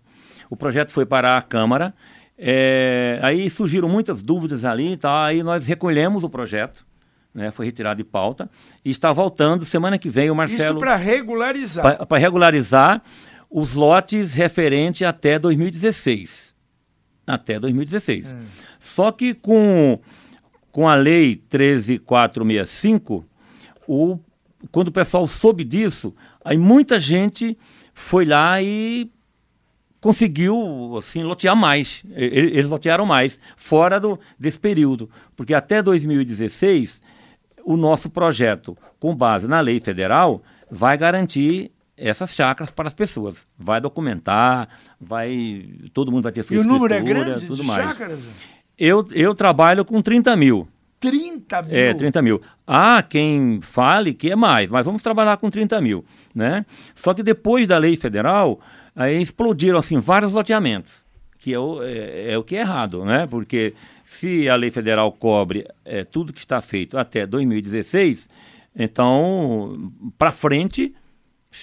[0.49, 1.93] O projeto foi para a Câmara.
[2.37, 5.25] É, aí surgiram muitas dúvidas ali, tá?
[5.25, 6.87] aí nós recolhemos o projeto.
[7.31, 8.49] Né, foi retirado de pauta
[8.83, 10.71] e está voltando semana que vem o Marcelo.
[10.71, 12.07] Isso para regularizar.
[12.07, 13.03] Para regularizar
[13.49, 16.55] os lotes referente até 2016.
[17.27, 18.31] Até 2016.
[18.31, 18.45] Hum.
[18.79, 19.99] Só que com
[20.79, 23.25] com a lei 13465,
[23.85, 24.17] o,
[24.71, 27.57] quando o pessoal soube disso, aí muita gente
[27.93, 29.11] foi lá e
[29.99, 32.01] conseguiu assim lotear mais.
[32.15, 37.01] Eles lotearam mais fora do, desse período, porque até 2016
[37.65, 43.45] o nosso projeto, com base na lei federal, vai garantir essas chácaras para as pessoas.
[43.57, 47.63] Vai documentar, vai todo mundo vai ter sua e escritura, o número é grande tudo
[47.63, 47.83] de mais.
[47.83, 48.19] Chácaras?
[48.79, 50.67] Eu, eu trabalho com 30 mil.
[50.99, 51.75] 30 mil?
[51.75, 52.41] É, 30 mil.
[52.65, 56.05] Há quem fale que é mais, mas vamos trabalhar com 30 mil.
[56.33, 56.65] Né?
[56.95, 58.59] Só que depois da lei federal,
[58.95, 61.03] aí explodiram assim, vários loteamentos,
[61.37, 63.27] que é o, é, é o que é errado, né?
[63.29, 68.29] porque se a lei federal cobre é, tudo que está feito até 2016,
[68.75, 70.95] então, para frente,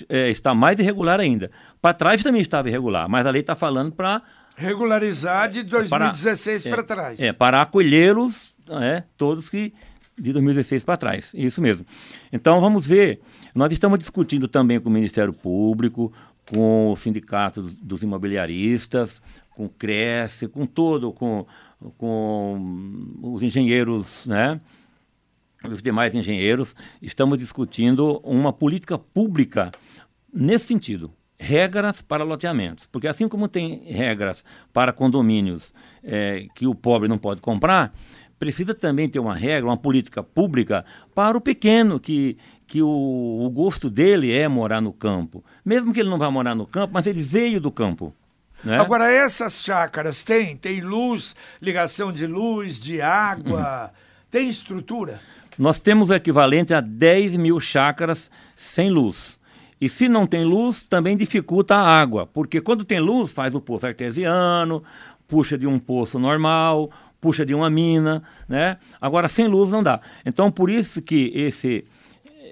[0.09, 1.51] é, está mais irregular ainda.
[1.81, 4.23] Para trás também estava irregular, mas a lei está falando para
[4.57, 7.21] Regularizar de 2016 para, é, trás.
[7.21, 9.73] É, para acolhê-los, é, todos que
[10.19, 11.31] de 2016 para trás.
[11.35, 11.85] Isso mesmo.
[12.33, 13.21] Então vamos ver.
[13.55, 16.11] Nós estamos discutindo também com o Ministério Público,
[16.51, 21.47] com o Sindicato dos Imobiliaristas, com o Cresce, com todo, com,
[21.99, 24.61] com os engenheiros, né?
[25.65, 29.71] Os demais engenheiros, estamos discutindo uma política pública
[30.33, 32.87] nesse sentido regras para loteamentos.
[32.87, 35.73] Porque assim como tem regras para condomínios
[36.03, 37.93] é, que o pobre não pode comprar,
[38.39, 43.51] precisa também ter uma regra, uma política pública para o pequeno, que, que o, o
[43.51, 45.45] gosto dele é morar no campo.
[45.65, 48.15] Mesmo que ele não vá morar no campo, mas ele veio do campo.
[48.65, 48.79] Né?
[48.79, 50.57] Agora, essas chácaras têm?
[50.57, 53.91] Tem luz, ligação de luz, de água, uhum.
[54.31, 55.21] tem estrutura?
[55.59, 59.39] Nós temos o equivalente a 10 mil chácaras sem luz.
[59.81, 63.61] E se não tem luz, também dificulta a água, porque quando tem luz, faz o
[63.61, 64.83] poço artesiano,
[65.29, 68.79] puxa de um poço normal, puxa de uma mina, né?
[69.01, 70.01] Agora sem luz não dá.
[70.25, 71.85] Então por isso que esse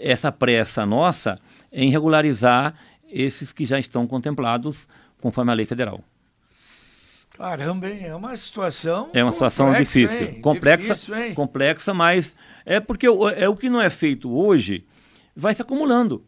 [0.00, 1.38] essa pressa nossa
[1.72, 2.74] em regularizar
[3.08, 4.86] esses que já estão contemplados
[5.20, 6.00] conforme a lei federal.
[7.30, 8.04] Caramba, hein?
[8.04, 9.08] é uma situação.
[9.12, 10.26] É uma situação complexa, difícil.
[10.26, 10.40] Hein?
[10.40, 14.86] Complexa, difícil, complexa, mas é porque é o que não é feito hoje
[15.34, 16.24] vai se acumulando.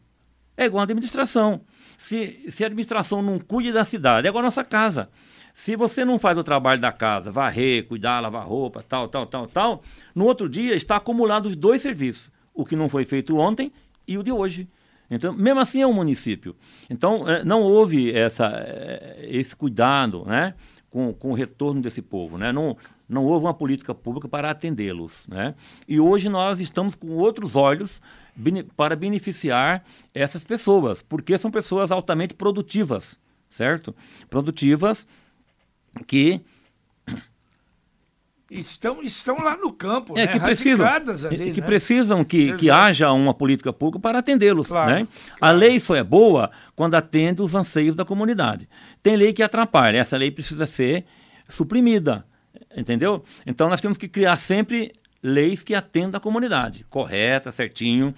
[0.57, 1.61] É igual a administração.
[1.99, 5.09] Se, se a administração não cuide da cidade, é igual a nossa casa.
[5.55, 9.47] Se você não faz o trabalho da casa, varrer, cuidar, lavar roupa, tal, tal, tal,
[9.47, 9.83] tal,
[10.15, 12.31] no outro dia está acumulado os dois serviços.
[12.55, 13.73] O que não foi feito ontem
[14.07, 14.69] e o de hoje.
[15.11, 16.55] Então, mesmo assim é um município.
[16.91, 20.55] Então, é, não houve essa, é, esse cuidado né,
[20.91, 22.37] com, com o retorno desse povo.
[22.37, 22.53] Né?
[22.53, 22.77] Não,
[23.09, 25.27] não houve uma política pública para atendê-los.
[25.27, 25.55] Né?
[25.89, 28.01] E hoje nós estamos com outros olhos
[28.77, 33.19] para beneficiar essas pessoas, porque são pessoas altamente produtivas,
[33.49, 33.95] certo?
[34.29, 35.07] Produtivas
[36.07, 36.43] que
[38.51, 40.33] estão, estão lá no campo, é, né?
[40.33, 41.67] que precisam, ali, que né?
[41.67, 44.69] precisam que, que haja uma política pública para atendê-los.
[44.69, 45.09] Claro, né?
[45.39, 45.39] Claro.
[45.41, 48.69] A lei só é boa quando atende os anseios da comunidade.
[49.03, 51.07] Tem lei que atrapalha, essa lei precisa ser
[51.49, 52.27] suprimida,
[52.77, 53.25] entendeu?
[53.47, 54.93] Então nós temos que criar sempre
[55.23, 58.15] leis que atendam a comunidade, correta, certinho,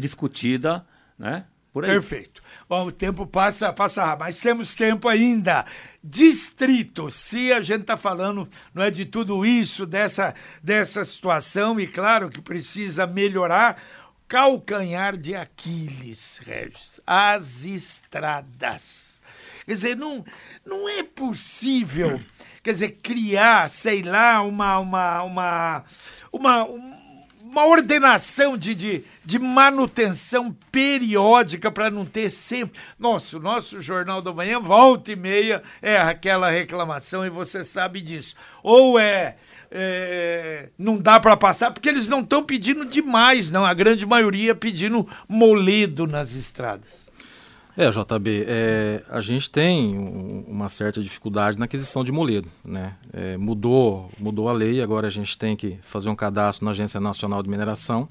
[0.00, 0.84] discutida,
[1.18, 1.44] né?
[1.72, 1.90] Por aí.
[1.90, 2.42] Perfeito.
[2.68, 5.64] Bom, o tempo passa, passa mas temos tempo ainda.
[6.02, 11.86] Distrito, se a gente está falando não é de tudo isso, dessa, dessa situação, e
[11.86, 13.80] claro que precisa melhorar,
[14.26, 19.22] calcanhar de Aquiles, Regis, as estradas.
[19.64, 20.24] Quer dizer, não,
[20.64, 22.20] não é possível
[22.62, 25.84] quer dizer, criar, sei lá, uma, uma, uma,
[26.32, 26.68] uma,
[27.42, 32.80] uma ordenação de, de, de manutenção periódica para não ter sempre.
[32.98, 38.00] Nossa, o nosso Jornal da Manhã, volta e meia, é aquela reclamação e você sabe
[38.00, 38.36] disso.
[38.62, 39.36] Ou é.
[39.72, 43.64] É, não dá para passar, porque eles não estão pedindo demais, não.
[43.64, 47.09] A grande maioria pedindo moledo nas estradas.
[47.80, 52.46] É, JB, é, a gente tem um, uma certa dificuldade na aquisição de moledo.
[52.62, 52.94] Né?
[53.10, 57.00] É, mudou, mudou a lei, agora a gente tem que fazer um cadastro na Agência
[57.00, 58.06] Nacional de Mineração,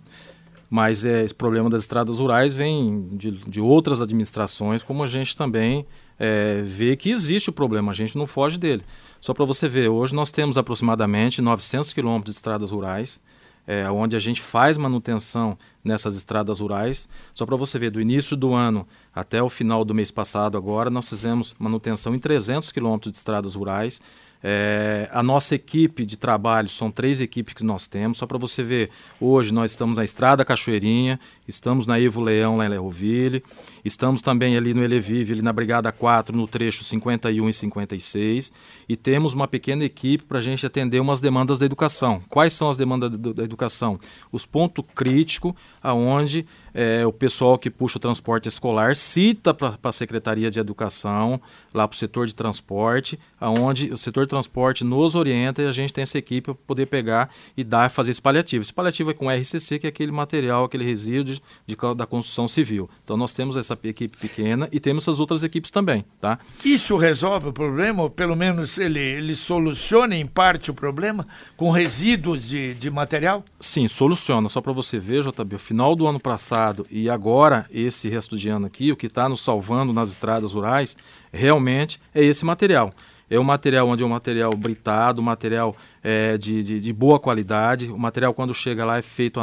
[0.71, 5.37] mas é, esse problema das estradas rurais vem de, de outras administrações, como a gente
[5.37, 5.85] também
[6.17, 8.81] é, vê que existe o problema, a gente não foge dele.
[9.21, 13.21] Só para você ver, hoje nós temos aproximadamente 900 quilômetros de estradas rurais,
[13.69, 17.07] é, onde a gente faz manutenção nessas estradas rurais.
[17.35, 20.89] Só para você ver, do início do ano até o final do mês passado, agora,
[20.89, 24.01] nós fizemos manutenção em 300 quilômetros de estradas rurais.
[24.41, 28.17] É, a nossa equipe de trabalho são três equipes que nós temos.
[28.17, 28.89] Só para você ver,
[29.21, 33.43] hoje nós estamos na Estrada Cachoeirinha, estamos na Ivo Leão, lá em Lerroville,
[33.83, 38.53] estamos também ali no Elevive, ali na Brigada 4, no trecho 51 e 56,
[38.87, 42.21] e temos uma pequena equipe para a gente atender umas demandas da educação.
[42.29, 43.99] Quais são as demandas da educação?
[44.31, 49.91] Os pontos críticos, aonde é, o pessoal que puxa o transporte escolar cita para a
[49.91, 51.41] Secretaria de Educação,
[51.73, 55.71] lá para o setor de transporte, aonde o setor de transporte nos orienta e a
[55.71, 58.61] gente tem essa equipe para poder pegar e dar, fazer esse paliativo.
[58.61, 62.89] Esse paliativo é com RCC, que é aquele material, aquele resíduo de, da construção civil.
[63.03, 66.39] Então nós temos essa equipe pequena e temos essas outras equipes também, tá?
[66.63, 71.71] Isso resolve o problema, ou pelo menos ele, ele soluciona em parte o problema com
[71.71, 73.43] resíduos de, de material?
[73.59, 74.49] Sim, soluciona.
[74.49, 78.49] Só para você ver, JB, o final do ano passado e agora esse resto de
[78.49, 80.95] ano aqui, o que está nos salvando nas estradas rurais,
[81.31, 82.93] realmente é esse material
[83.29, 87.91] é um material onde é um material britado, material é, de, de, de, boa qualidade.
[87.91, 89.39] O material, quando chega lá, é feito,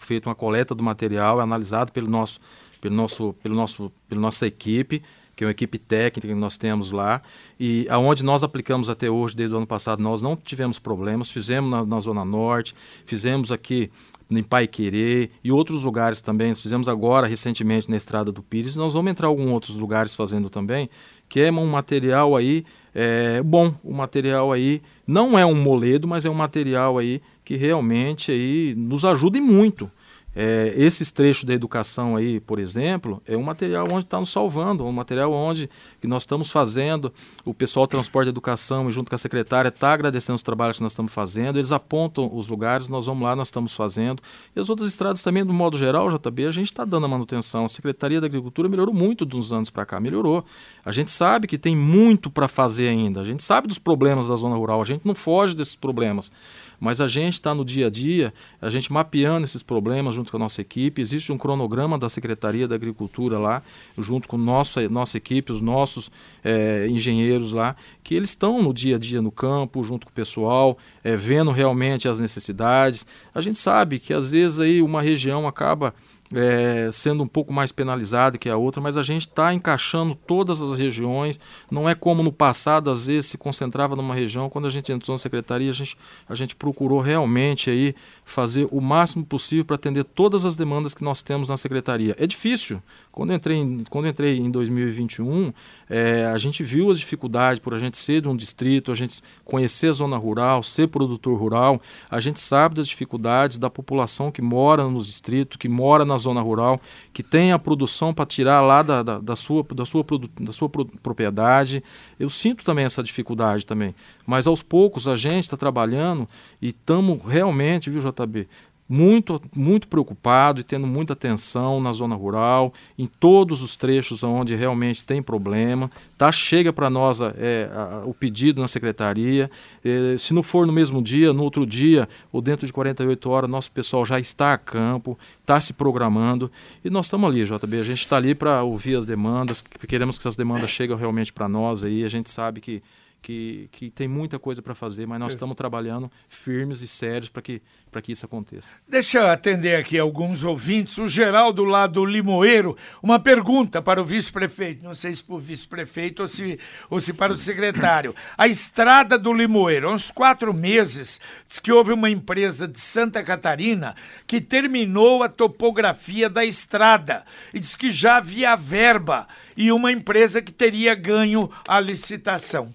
[0.00, 2.40] feito uma coleta do material, é analisado pelo nosso,
[2.80, 5.02] pelo nosso, pelo nosso, pela nossa equipe,
[5.34, 7.20] que é uma equipe técnica que nós temos lá.
[7.58, 11.30] E aonde nós aplicamos até hoje, desde o ano passado, nós não tivemos problemas.
[11.30, 12.74] Fizemos na, na Zona Norte,
[13.04, 13.90] fizemos aqui
[14.30, 16.48] em Pai Querer e outros lugares também.
[16.50, 18.76] Nós fizemos agora, recentemente, na Estrada do Pires.
[18.76, 20.88] Nós vamos entrar em alguns outros lugares fazendo também,
[21.28, 23.74] que é um material aí é, bom.
[23.82, 28.74] O material aí não é um moledo, mas é um material aí que realmente aí
[28.76, 29.90] nos ajuda e muito.
[30.36, 34.84] É, esses trechos da educação aí, por exemplo, é um material onde está nos salvando,
[34.84, 35.70] um material onde
[36.00, 37.12] que nós estamos fazendo,
[37.44, 40.92] o pessoal transporte e educação, junto com a secretária, está agradecendo os trabalhos que nós
[40.92, 44.20] estamos fazendo, eles apontam os lugares, nós vamos lá, nós estamos fazendo.
[44.56, 47.64] E as outras estradas também, do modo geral, JB, a gente está dando a manutenção.
[47.64, 50.44] A Secretaria da Agricultura melhorou muito dos anos para cá, melhorou.
[50.84, 54.36] A gente sabe que tem muito para fazer ainda, a gente sabe dos problemas da
[54.36, 56.32] zona rural, a gente não foge desses problemas.
[56.78, 60.36] Mas a gente está no dia a dia, a gente mapeando esses problemas junto com
[60.36, 61.00] a nossa equipe.
[61.00, 63.62] Existe um cronograma da Secretaria da Agricultura lá,
[63.98, 66.10] junto com nossa, nossa equipe, os nossos
[66.42, 70.14] é, engenheiros lá, que eles estão no dia a dia no campo, junto com o
[70.14, 73.06] pessoal, é, vendo realmente as necessidades.
[73.34, 75.94] A gente sabe que às vezes aí uma região acaba
[76.34, 80.60] é, sendo um pouco mais penalizada que a outra, mas a gente está encaixando todas
[80.60, 81.38] as regiões.
[81.70, 84.50] Não é como no passado, às vezes se concentrava numa região.
[84.50, 85.96] Quando a gente entrou na secretaria, a gente,
[86.28, 91.04] a gente procurou realmente aí fazer o máximo possível para atender todas as demandas que
[91.04, 92.16] nós temos na secretaria.
[92.18, 92.82] É difícil.
[93.12, 95.52] Quando entrei em, quando entrei em 2021,
[95.88, 99.22] é, a gente viu as dificuldades por a gente ser de um distrito, a gente
[99.44, 101.80] conhecer a zona rural, ser produtor rural.
[102.10, 106.40] A gente sabe das dificuldades da população que mora nos distritos, que mora na zona
[106.40, 106.80] rural,
[107.12, 110.04] que tem a produção para tirar lá da, da, da, sua, da, sua,
[110.40, 111.84] da sua propriedade.
[112.18, 113.94] Eu sinto também essa dificuldade também.
[114.26, 116.26] Mas aos poucos a gente está trabalhando
[116.60, 118.46] e estamos realmente, viu, JB,
[118.88, 124.54] muito, muito preocupado e tendo muita atenção na zona rural, em todos os trechos onde
[124.54, 125.90] realmente tem problema.
[126.18, 126.30] Tá?
[126.30, 129.50] Chega para nós é, a, o pedido na secretaria.
[129.82, 133.48] É, se não for no mesmo dia, no outro dia ou dentro de 48 horas,
[133.48, 136.50] nosso pessoal já está a campo, está se programando.
[136.84, 137.80] E nós estamos ali, JB.
[137.80, 141.48] A gente está ali para ouvir as demandas, queremos que essas demandas cheguem realmente para
[141.48, 142.04] nós aí.
[142.04, 142.82] A gente sabe que
[143.24, 145.34] que, que tem muita coisa para fazer, mas nós é.
[145.34, 147.62] estamos trabalhando firmes e sérios para que,
[148.02, 148.74] que isso aconteça.
[148.88, 150.98] Deixa eu atender aqui alguns ouvintes.
[150.98, 155.38] O Geraldo lá do Limoeiro, uma pergunta para o vice-prefeito, não sei se para o
[155.38, 156.58] vice-prefeito ou se,
[156.90, 158.14] ou se para o secretário.
[158.36, 163.22] A estrada do Limoeiro, há uns quatro meses, diz que houve uma empresa de Santa
[163.22, 163.94] Catarina
[164.26, 169.26] que terminou a topografia da estrada e diz que já havia verba
[169.56, 172.72] e uma empresa que teria ganho a licitação.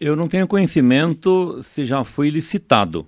[0.00, 3.06] Eu não tenho conhecimento se já foi licitado,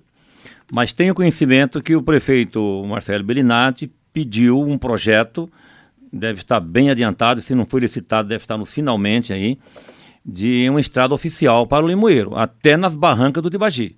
[0.71, 5.51] mas tenho conhecimento que o prefeito Marcelo Bellinati pediu um projeto,
[6.11, 9.59] deve estar bem adiantado, se não foi licitado, deve estar no finalmente aí,
[10.25, 13.97] de uma estrada oficial para o Limoeiro, até nas barrancas do Tibagi.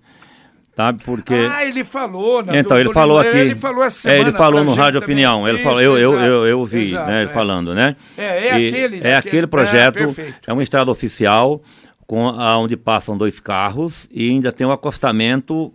[0.76, 1.36] Sabe, porque...
[1.36, 3.38] Ah, ele falou, né, Então, ele falou aqui.
[3.38, 5.14] Ele falou essa É, ele falou no Rádio também.
[5.14, 5.48] Opinião.
[5.48, 7.34] Ele falou, eu, eu, eu, eu ouvi, exato, né, ele é.
[7.34, 7.96] falando, né?
[8.18, 9.08] É, é e, aquele.
[9.08, 11.62] É aquele projeto, é, é uma estrada oficial
[12.08, 15.72] com onde passam dois carros e ainda tem um acostamento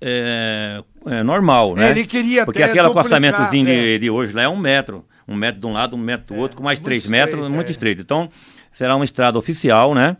[0.00, 1.90] é, é normal, né?
[1.90, 3.72] Ele queria Porque aquele acostamentozinho é.
[3.72, 5.04] de, de, hoje lá é um metro.
[5.28, 7.48] Um metro de um lado, um metro do é, outro, com mais três estreito, metros,
[7.52, 7.70] muito é.
[7.70, 8.02] estreito.
[8.02, 8.28] Então,
[8.72, 10.16] será uma estrada oficial, né?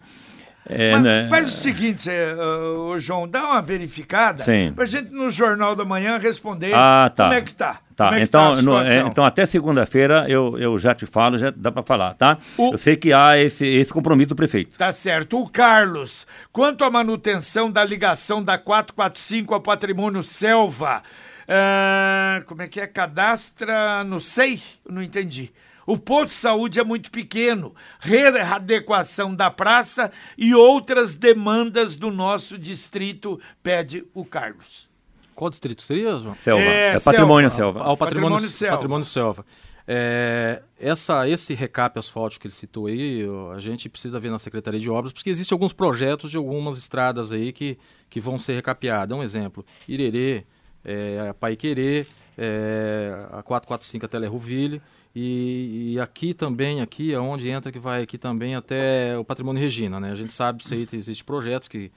[0.71, 1.27] É, né?
[1.29, 4.73] Faz o seguinte, uh, João, dá uma verificada Sim.
[4.75, 7.25] pra gente no Jornal da Manhã responder ah, tá.
[7.25, 7.81] como é que tá.
[7.97, 11.53] Tá, é então, tá no, é, então até segunda-feira eu, eu já te falo, já
[11.55, 12.39] dá para falar, tá?
[12.57, 12.73] O...
[12.73, 14.79] Eu sei que há esse, esse compromisso do prefeito.
[14.79, 15.39] Tá certo.
[15.39, 21.03] O Carlos, quanto à manutenção da ligação da 445 ao patrimônio selva,
[21.45, 22.87] uh, como é que é?
[22.87, 24.62] Cadastra no SEI?
[24.89, 25.53] Não entendi.
[25.91, 32.57] O posto de saúde é muito pequeno, readequação da praça e outras demandas do nosso
[32.57, 34.88] distrito, pede o Carlos.
[35.34, 36.32] Qual distrito seria, João?
[36.36, 36.62] Selva.
[36.62, 37.80] É, é patrimônio selva.
[37.80, 38.76] Ao patrimônio, patrimônio selva.
[38.76, 39.45] Patrimônio selva.
[39.84, 44.78] É, essa, esse recap asfáltico que ele citou aí, a gente precisa ver na Secretaria
[44.78, 47.76] de Obras, porque existem alguns projetos de algumas estradas aí que,
[48.09, 49.18] que vão ser recapeadas.
[49.18, 50.45] Um exemplo, Irerê,
[50.84, 52.07] é, Paiquerê,
[52.38, 54.80] é, a 445 até Lerrouville,
[55.15, 59.61] e, e, aqui também, aqui é onde entra que vai aqui também até o Patrimônio
[59.61, 60.13] Regina, né?
[60.13, 61.91] A gente sabe que aí existem projetos que,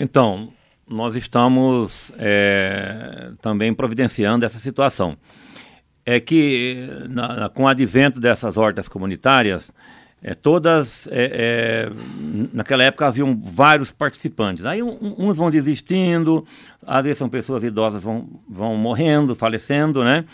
[0.00, 0.50] Então,
[0.88, 5.18] nós estamos é, também providenciando essa situação
[6.06, 9.72] é que na, na, com o advento dessas hortas comunitárias,
[10.22, 11.90] é, todas, é, é,
[12.52, 14.64] naquela época haviam vários participantes.
[14.64, 16.46] Aí um, uns vão desistindo,
[16.86, 20.24] às vezes são pessoas idosas vão, vão morrendo, falecendo, né?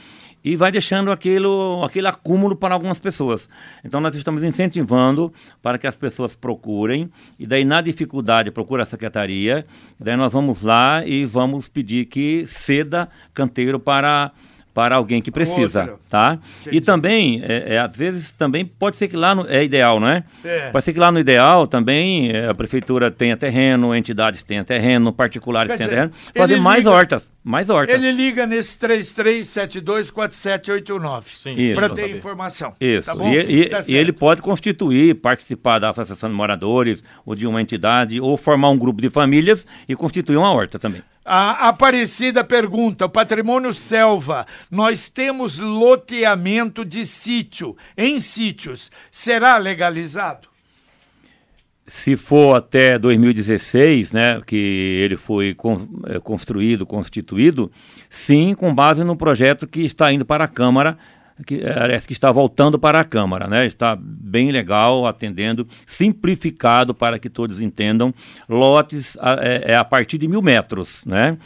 [0.44, 3.48] E vai deixando aquilo, aquele acúmulo para algumas pessoas.
[3.84, 7.08] Então nós estamos incentivando para que as pessoas procurem,
[7.38, 9.64] e daí na dificuldade procura a secretaria,
[10.00, 14.32] daí nós vamos lá e vamos pedir que ceda canteiro para
[14.74, 15.98] para alguém que precisa, Outra.
[16.08, 16.38] tá?
[16.62, 16.76] Entendi.
[16.76, 20.08] E também, é, é, às vezes, também pode ser que lá no, é ideal, não
[20.08, 20.24] é?
[20.44, 20.70] é?
[20.70, 25.12] Pode ser que lá no ideal também é, a prefeitura tenha terreno, entidades tenham terreno,
[25.12, 27.94] particulares tenham terreno, fazer mais liga, hortas, mais hortas.
[27.94, 32.74] Ele liga nesse 33724789 para ter informação.
[32.80, 33.14] Isso.
[33.14, 37.46] Tá e, e, tá e, ele pode constituir, participar da associação de moradores ou de
[37.46, 41.02] uma entidade ou formar um grupo de famílias e constituir uma horta também.
[41.24, 50.48] A Aparecida pergunta: o patrimônio selva, nós temos loteamento de sítio, em sítios, será legalizado?
[51.86, 55.54] Se for até 2016, né, que ele foi
[56.06, 57.70] é, construído, constituído,
[58.08, 60.96] sim, com base no projeto que está indo para a Câmara
[61.46, 61.60] que,
[62.06, 63.66] que está voltando para a Câmara, né?
[63.66, 68.12] Está bem legal, atendendo, simplificado para que todos entendam.
[68.48, 71.38] Lotes a, é, é a partir de mil metros, né?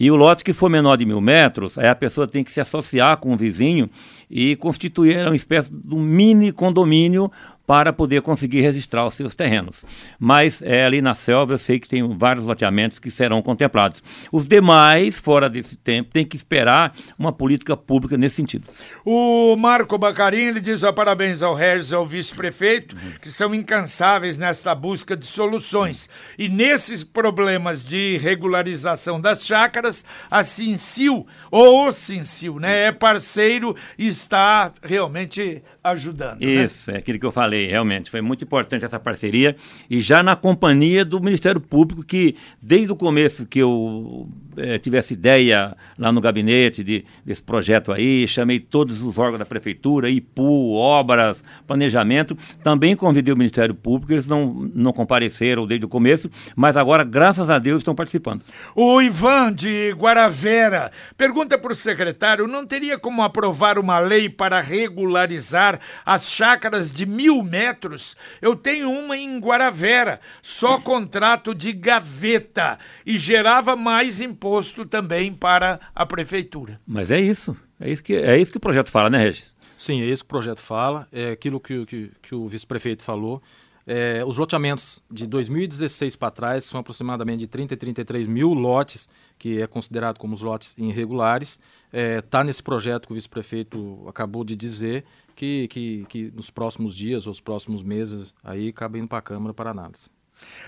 [0.00, 2.60] E o lote que for menor de mil metros, aí a pessoa tem que se
[2.60, 3.90] associar com o vizinho
[4.30, 7.30] e constituir uma espécie de um mini condomínio
[7.68, 9.84] para poder conseguir registrar os seus terrenos.
[10.18, 14.02] Mas é, ali na selva eu sei que tem vários loteamentos que serão contemplados.
[14.32, 18.66] Os demais, fora desse tempo, tem que esperar uma política pública nesse sentido.
[19.04, 24.74] O Marco Bacarim ele diz ó, parabéns ao Regis, ao vice-prefeito, que são incansáveis nesta
[24.74, 26.08] busca de soluções.
[26.38, 33.76] E nesses problemas de regularização das chácaras, a Cincil, ou o Cincil, né, é parceiro
[33.98, 36.40] e está realmente ajudando.
[36.40, 36.64] Né?
[36.64, 36.96] Isso, né?
[36.96, 38.10] é aquilo que eu falei, realmente.
[38.10, 39.56] Foi muito importante essa parceria
[39.90, 44.96] e já na companhia do Ministério Público, que desde o começo que eu é, tive
[44.98, 50.10] essa ideia lá no gabinete de, desse projeto aí, chamei todos os órgãos da Prefeitura,
[50.10, 56.30] IPU, obras, planejamento, também convidei o Ministério Público, eles não, não compareceram desde o começo,
[56.54, 58.42] mas agora, graças a Deus, estão participando.
[58.74, 64.60] O Ivan de Guaravera pergunta para o secretário: não teria como aprovar uma lei para
[64.60, 68.16] regularizar as chácaras de mil metros.
[68.40, 75.80] Eu tenho uma em Guaravera, só contrato de gaveta e gerava mais imposto também para
[75.94, 76.80] a prefeitura.
[76.86, 79.52] Mas é isso, é isso que, é isso que o projeto fala, né, Regis?
[79.76, 83.42] Sim, é isso que o projeto fala, é aquilo que, que, que o vice-prefeito falou.
[83.90, 89.08] É, os loteamentos de 2016 para trás são aproximadamente de 30 e 33 mil lotes,
[89.38, 91.58] que é considerado como os lotes irregulares.
[91.86, 95.06] Está é, tá nesse projeto que o vice-prefeito acabou de dizer,
[95.38, 99.22] que, que, que nos próximos dias ou os próximos meses aí cabe indo para a
[99.22, 100.10] Câmara para análise.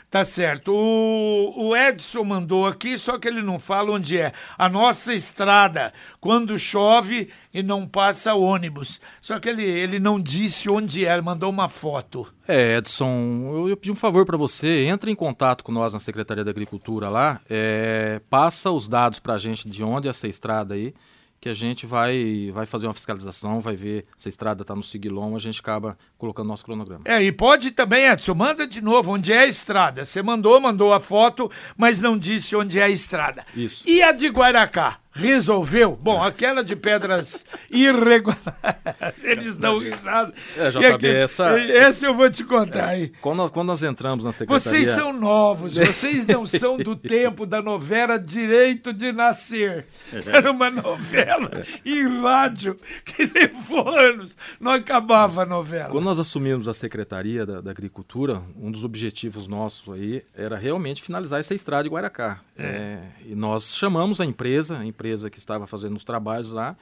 [0.09, 0.73] Tá certo.
[0.73, 4.33] O, o, Edson mandou aqui, só que ele não fala onde é.
[4.57, 9.01] A nossa estrada, quando chove e não passa ônibus.
[9.21, 12.27] Só que ele, ele não disse onde é, ele mandou uma foto.
[12.47, 14.87] É, Edson, eu, eu pedi um favor para você.
[14.87, 19.35] Entre em contato com nós na Secretaria da Agricultura lá, é, passa os dados para
[19.35, 20.95] a gente de onde é essa estrada aí
[21.41, 24.82] que a gente vai, vai fazer uma fiscalização, vai ver se a estrada está no
[24.82, 27.03] Sigilon, a gente acaba colocando nosso cronograma.
[27.07, 30.05] É, e pode também, Edson, manda de novo onde é a estrada.
[30.05, 33.47] Você mandou, mandou a foto, mas não disse onde é a estrada.
[33.57, 33.88] Isso.
[33.88, 34.99] E a de Guaracá?
[35.12, 35.98] Resolveu?
[36.00, 38.42] Bom, aquela de pedras irregulares,
[39.22, 40.32] eles dão risada.
[40.56, 41.61] É, JB, aqui, essa...
[41.61, 43.12] Esse eu vou te contar aí.
[43.20, 44.61] Quando, quando nós entramos na secretaria...
[44.61, 49.86] Vocês são novos, vocês não são do tempo da novela Direito de Nascer.
[50.26, 55.90] Era uma novela em rádio que levou anos, não acabava a novela.
[55.90, 61.02] Quando nós assumimos a Secretaria da, da Agricultura, um dos objetivos nossos aí era realmente
[61.02, 62.40] finalizar essa estrada de Guaracá.
[62.56, 62.64] É.
[62.64, 64.99] É, e nós chamamos a empresa, a empresa
[65.30, 66.76] que estava fazendo os trabalhos lá,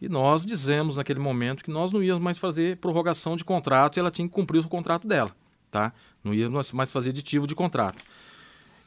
[0.00, 4.00] e nós dizemos naquele momento que nós não íamos mais fazer prorrogação de contrato e
[4.00, 5.34] ela tinha que cumprir o contrato dela,
[5.70, 5.92] tá?
[6.22, 8.02] Não íamos mais fazer aditivo de contrato.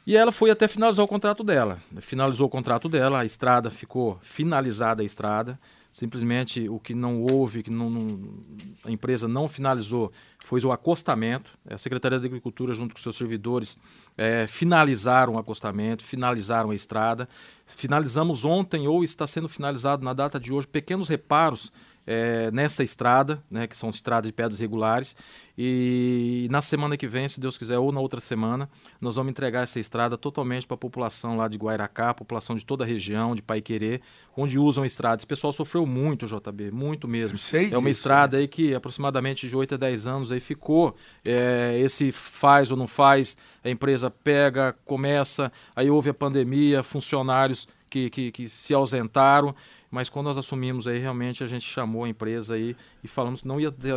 [0.06, 1.80] E ela foi até finalizar o contrato dela.
[2.00, 5.58] Finalizou o contrato dela, a estrada ficou finalizada a estrada.
[5.92, 8.38] Simplesmente o que não houve, que não, não,
[8.82, 11.50] a empresa não finalizou, foi o acostamento.
[11.68, 13.76] A Secretaria da Agricultura, junto com seus servidores,
[14.16, 17.28] é, finalizaram o acostamento, finalizaram a estrada.
[17.66, 21.70] Finalizamos ontem, ou está sendo finalizado na data de hoje, pequenos reparos
[22.06, 25.14] é, nessa estrada, né, que são estradas de pedras regulares.
[25.56, 28.68] E na semana que vem, se Deus quiser, ou na outra semana,
[29.00, 32.64] nós vamos entregar essa estrada totalmente para a população lá de Guairacá, a população de
[32.64, 34.00] toda a região, de Paiquerê,
[34.36, 35.20] onde usam estradas.
[35.20, 37.36] Esse pessoal sofreu muito, JB, muito mesmo.
[37.72, 40.96] É uma disso, estrada aí que aproximadamente de 8 a 10 anos aí ficou.
[41.24, 47.68] É, esse faz ou não faz, a empresa pega, começa, aí houve a pandemia, funcionários
[47.90, 49.54] que, que, que se ausentaram
[49.92, 52.74] mas quando nós assumimos aí, realmente a gente chamou a empresa aí
[53.04, 53.92] e falamos que não ia ter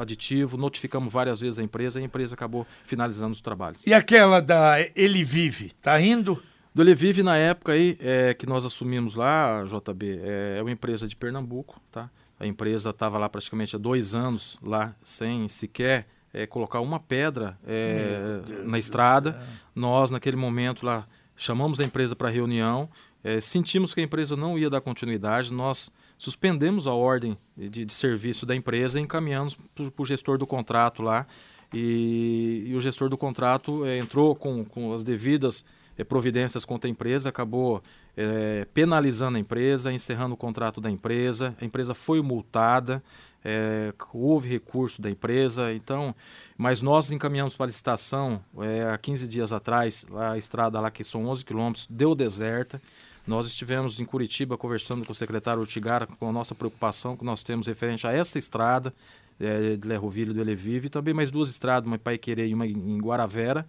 [0.00, 3.82] aditivo, notificamos várias vezes a empresa e a empresa acabou finalizando os trabalhos.
[3.84, 6.40] E aquela da Ele Vive, tá indo?
[6.72, 10.70] Do Ele Vive, na época aí, é, que nós assumimos lá, JB, é, é uma
[10.70, 12.08] empresa de Pernambuco, tá?
[12.38, 17.58] A empresa estava lá praticamente há dois anos, lá, sem sequer é, colocar uma pedra
[17.66, 19.42] é, na estrada.
[19.74, 21.04] Nós, naquele momento lá,
[21.36, 22.88] chamamos a empresa para reunião
[23.24, 27.92] é, sentimos que a empresa não ia dar continuidade, nós suspendemos a ordem de, de
[27.92, 31.26] serviço da empresa e encaminhamos para o gestor do contrato lá.
[31.72, 35.64] E, e o gestor do contrato é, entrou com, com as devidas
[35.96, 37.82] é, providências contra a empresa, acabou
[38.16, 41.56] é, penalizando a empresa, encerrando o contrato da empresa.
[41.60, 43.02] A empresa foi multada,
[43.44, 46.14] é, houve recurso da empresa, então,
[46.56, 51.02] mas nós encaminhamos para a licitação é, há 15 dias atrás, a estrada lá que
[51.02, 52.80] são 11 quilômetros, deu deserta.
[53.26, 57.42] Nós estivemos em Curitiba conversando com o secretário Ortigara com a nossa preocupação que nós
[57.42, 58.92] temos referente a essa estrada
[59.38, 62.66] é, de Lerrovilho do Elevive e também mais duas estradas, uma em Paiquerê e uma
[62.66, 63.66] em Guaravera,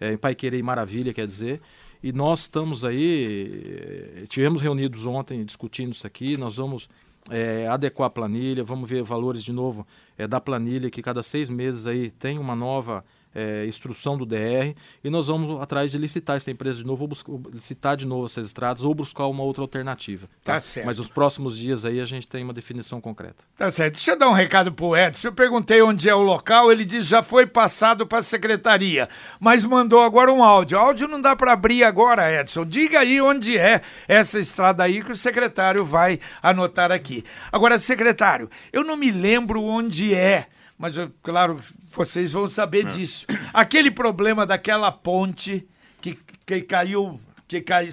[0.00, 1.60] é, em Paiquerê e Maravilha, quer dizer.
[2.02, 6.88] E nós estamos aí, é, tivemos reunidos ontem discutindo isso aqui, nós vamos
[7.30, 9.86] é, adequar a planilha, vamos ver valores de novo
[10.16, 13.04] é, da planilha, que cada seis meses aí tem uma nova
[13.36, 14.74] é, instrução do DR,
[15.04, 18.24] e nós vamos atrás de licitar essa empresa de novo, ou buscar, licitar de novo
[18.24, 20.26] essas estradas, ou buscar uma outra alternativa.
[20.42, 20.54] Tá?
[20.54, 20.86] tá certo.
[20.86, 23.44] Mas nos próximos dias aí a gente tem uma definição concreta.
[23.54, 23.94] Tá certo.
[23.94, 25.28] Deixa eu dar um recado pro Edson.
[25.28, 29.06] Eu perguntei onde é o local, ele diz já foi passado para a secretaria,
[29.38, 30.78] mas mandou agora um áudio.
[30.78, 32.64] O áudio não dá para abrir agora, Edson.
[32.64, 37.22] Diga aí onde é essa estrada aí que o secretário vai anotar aqui.
[37.52, 40.46] Agora, secretário, eu não me lembro onde é
[40.78, 41.60] mas claro,
[41.94, 42.88] vocês vão saber é.
[42.88, 43.26] disso.
[43.52, 45.66] Aquele problema daquela ponte
[46.00, 47.90] que, que caiu, que caiu,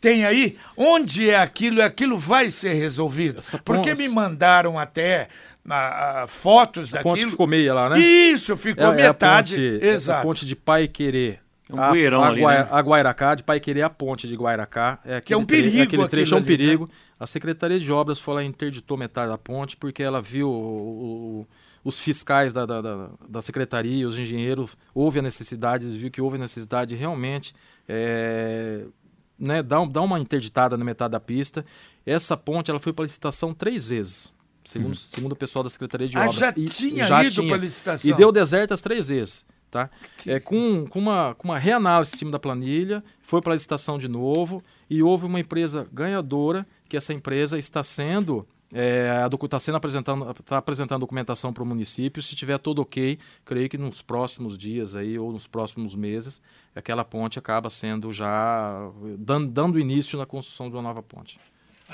[0.00, 3.38] tem aí, onde é aquilo e aquilo vai ser resolvido?
[3.38, 5.28] Essa Porque me mandaram até
[5.68, 7.14] a, a, fotos a daquilo.
[7.14, 8.00] ponte ficou meia lá, né?
[8.00, 9.54] Isso, ficou é, metade.
[9.54, 10.18] É a ponte, Exato.
[10.18, 11.40] a ponte de Pai Querer.
[11.70, 12.68] Um a, a, ali, né?
[12.70, 14.98] a Guairacá, de Pai Querer a ponte de Guairacá.
[15.04, 15.70] É que é um perigo.
[15.70, 16.86] Tre aquele trecho é um perigo.
[16.86, 16.94] né?
[17.18, 21.42] A Secretaria de Obras foi lá e interditou metade da ponte porque ela viu o,
[21.42, 21.46] o
[21.84, 26.20] os fiscais da, da, da, da, secretaria, os engenheiros, houve a necessidade, eles viram que
[26.20, 27.54] houve a necessidade realmente
[27.88, 28.84] é,
[29.38, 31.64] né, dar, dar uma interditada na metade da pista.
[32.06, 34.32] Essa ponte ela foi para licitação três vezes,
[34.64, 34.94] segundo, uhum.
[34.94, 36.36] segundo o pessoal da Secretaria de ah, Obras.
[36.36, 38.10] Já e, tinha já ido para licitação.
[38.10, 39.44] E deu deserto as três vezes.
[39.68, 39.88] Tá?
[40.26, 43.96] É, com, com, uma, com uma reanálise em cima da planilha, foi para a licitação
[43.96, 49.76] de novo e houve uma empresa ganhadora, que essa empresa está sendo é, está sendo
[49.76, 52.22] apresentando, tá apresentando documentação para o município.
[52.22, 56.40] Se tiver tudo ok, creio que nos próximos dias aí ou nos próximos meses,
[56.74, 61.38] aquela ponte acaba sendo já dando, dando início na construção de uma nova ponte.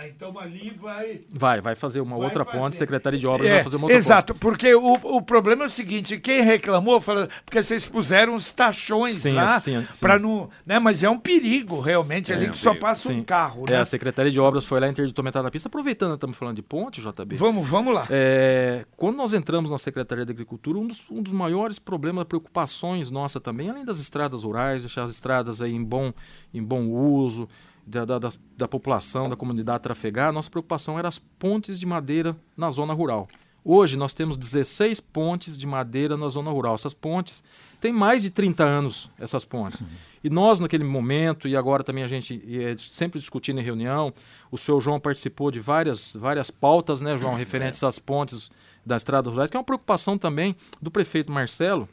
[0.01, 1.23] Ah, então ali vai.
[1.33, 2.59] Vai, vai fazer uma vai outra fazer.
[2.59, 4.41] ponte, Secretaria de Obras é, vai fazer uma outra exato, ponte.
[4.41, 9.17] porque o, o problema é o seguinte: quem reclamou, falou, porque vocês puseram os tachões
[9.17, 9.61] sim, lá
[10.01, 10.49] para não.
[10.65, 13.21] Né, mas é um perigo, realmente, sim, ali é um que só passa sim.
[13.21, 13.65] um carro.
[13.67, 13.81] É, né?
[13.81, 15.69] a Secretaria de Obras foi lá interditou metade da pista.
[15.69, 17.35] Aproveitando, estamos falando de ponte, JB.
[17.35, 18.07] Vamos, vamos lá.
[18.09, 23.11] É, quando nós entramos na Secretaria da Agricultura, um dos, um dos maiores problemas, preocupações
[23.11, 26.13] nossa também, além das estradas rurais, deixar as estradas aí em bom,
[26.55, 27.49] em bom uso
[27.89, 32.36] da, da, da, da população, da comunidade trafegar, nossa preocupação era as pontes de madeira
[32.57, 33.26] na zona rural.
[33.64, 36.74] Hoje nós temos 16 pontes de madeira na zona rural.
[36.74, 37.43] Essas pontes
[37.80, 39.80] têm mais de 30 anos, essas pontes.
[39.80, 39.89] Uhum.
[40.22, 44.12] E nós, naquele momento, e agora também a gente é, sempre discutindo em reunião,
[44.51, 48.51] o senhor João participou de várias, várias pautas, né, João, referentes às pontes
[48.84, 51.89] das estradas rurais, que é uma preocupação também do prefeito Marcelo,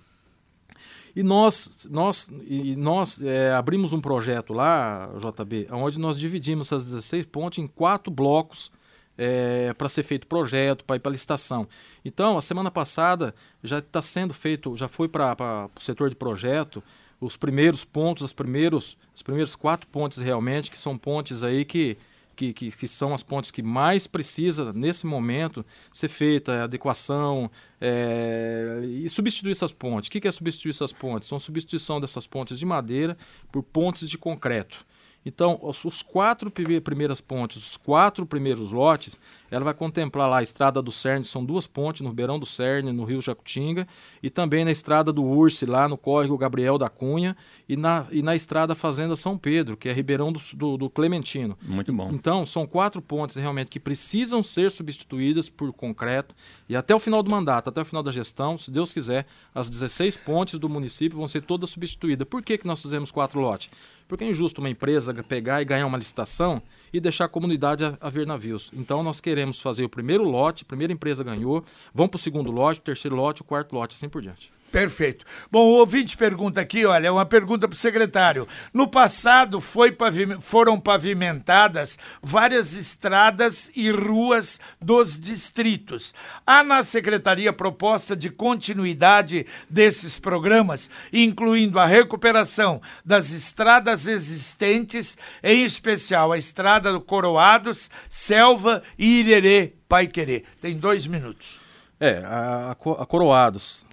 [1.15, 6.83] e nós, nós, e nós é, abrimos um projeto lá, JB, onde nós dividimos essas
[6.83, 8.69] 16 pontes em quatro blocos
[9.17, 11.67] é, para ser feito projeto, para ir para licitação.
[12.03, 16.83] Então, a semana passada já está sendo feito, já foi para o setor de projeto,
[17.19, 21.97] os primeiros pontos, os primeiros, as primeiras quatro pontes realmente, que são pontes aí que
[22.35, 28.81] que, que, que, são as pontes que mais precisa nesse momento ser feita, adequação é,
[28.83, 30.07] e substituir essas pontes.
[30.07, 31.29] O que, que é substituir essas pontes?
[31.29, 33.17] São substituição dessas pontes de madeira
[33.51, 34.85] por pontes de concreto.
[35.25, 39.19] Então, os, quatro primeiras pontes, os quatro primeiros lotes,
[39.49, 42.91] ela vai contemplar lá a Estrada do Cerne, são duas pontes no Ribeirão do Cerne,
[42.91, 43.87] no Rio Jacutinga,
[44.21, 47.35] e também na Estrada do Urse, lá no Córrego Gabriel da Cunha,
[47.67, 51.57] e na, e na Estrada Fazenda São Pedro, que é Ribeirão do, do, do Clementino.
[51.63, 52.07] Muito bom.
[52.11, 56.35] Então, são quatro pontes realmente que precisam ser substituídas por concreto,
[56.69, 59.67] e até o final do mandato, até o final da gestão, se Deus quiser, as
[59.69, 62.27] 16 pontes do município vão ser todas substituídas.
[62.27, 63.71] Por que, que nós fizemos quatro lotes?
[64.07, 66.61] Porque é injusto uma empresa pegar e ganhar uma licitação
[66.93, 68.69] e deixar a comunidade a, a ver navios.
[68.73, 72.51] Então nós queremos fazer o primeiro lote, a primeira empresa ganhou, vamos para o segundo
[72.51, 74.53] lote, o terceiro lote, o quarto lote, assim por diante.
[74.75, 75.25] Perfeito.
[75.49, 78.45] Bom, o ouvinte pergunta aqui, olha, uma pergunta para o secretário.
[78.73, 86.13] No passado foram pavimentadas várias estradas e ruas dos distritos.
[86.45, 95.63] Há na secretaria proposta de continuidade desses programas, incluindo a recuperação das estradas existentes, em
[95.63, 100.43] especial a estrada do Coroados, Selva e Irerê, Paiquerê.
[100.59, 101.61] Tem dois minutos.
[101.97, 103.85] É, a, a Coroados,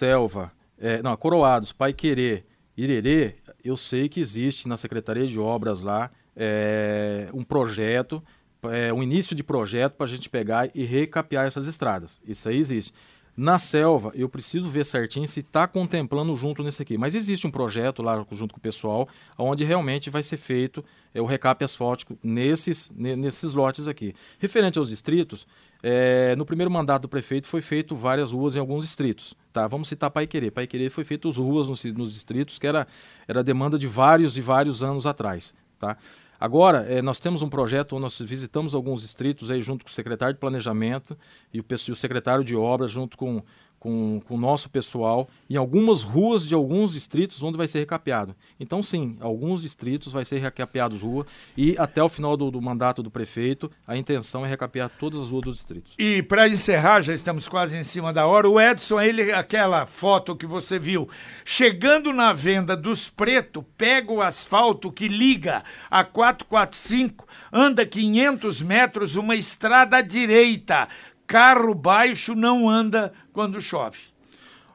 [0.00, 5.82] Selva, é, não, Coroados, Pai Querer, Irerê, eu sei que existe na Secretaria de Obras
[5.82, 8.22] lá é, um projeto,
[8.62, 12.18] é, um início de projeto para a gente pegar e recapear essas estradas.
[12.26, 12.94] Isso aí existe.
[13.36, 16.96] Na selva, eu preciso ver certinho se está contemplando junto nesse aqui.
[16.96, 20.82] Mas existe um projeto lá junto com o pessoal, onde realmente vai ser feito
[21.14, 24.14] é, o recap asfáltico nesses, nesses lotes aqui.
[24.38, 25.46] Referente aos distritos,
[25.82, 29.34] é, no primeiro mandato do prefeito foi feito várias ruas em alguns distritos.
[29.52, 29.66] Tá?
[29.66, 30.50] Vamos citar Paiquerê.
[30.50, 32.86] Paiquerê foi feito ruas nos, nos, distritos, que era,
[33.26, 35.54] era demanda de vários e vários anos atrás.
[35.78, 35.96] Tá?
[36.38, 39.92] Agora, é, nós temos um projeto onde nós visitamos alguns distritos aí junto com o
[39.92, 41.16] secretário de Planejamento
[41.52, 43.42] e o, e o secretário de Obras, junto com
[43.80, 48.36] com, com o nosso pessoal em algumas ruas de alguns distritos onde vai ser recapeado.
[48.60, 51.26] Então, sim, alguns distritos vai ser recapeados rua
[51.56, 55.30] e até o final do, do mandato do prefeito, a intenção é recapear todas as
[55.30, 55.94] ruas dos distritos.
[55.98, 60.36] E para encerrar, já estamos quase em cima da hora, o Edson, ele, aquela foto
[60.36, 61.08] que você viu,
[61.42, 69.16] chegando na venda dos pretos, pega o asfalto que liga a 445, anda 500 metros,
[69.16, 70.86] uma estrada à direita,
[71.30, 73.96] carro baixo não anda quando chove.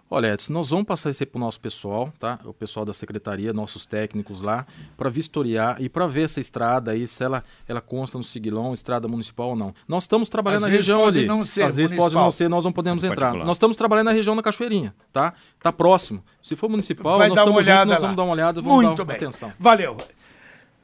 [0.10, 2.40] Olha, Edson, nós vamos passar isso aí para o nosso pessoal, tá?
[2.46, 4.66] O pessoal da secretaria, nossos técnicos lá,
[4.98, 9.08] para vistoriar e para ver essa estrada aí, se ela, ela consta no Siglão, estrada
[9.08, 9.74] municipal ou não.
[9.88, 11.28] Nós estamos trabalhando Às na região pode ali.
[11.28, 13.34] Não ser Às vezes pode não ser, nós não podemos é entrar.
[13.36, 15.34] Nós estamos trabalhando na região da Cachoeirinha, tá?
[15.62, 16.24] Tá próximo.
[16.42, 19.06] Se for municipal, Vai nós estamos juntos, nós vamos dar uma olhada, vamos Muito dar
[19.06, 19.16] bem.
[19.16, 19.52] atenção.
[19.60, 19.98] Valeu.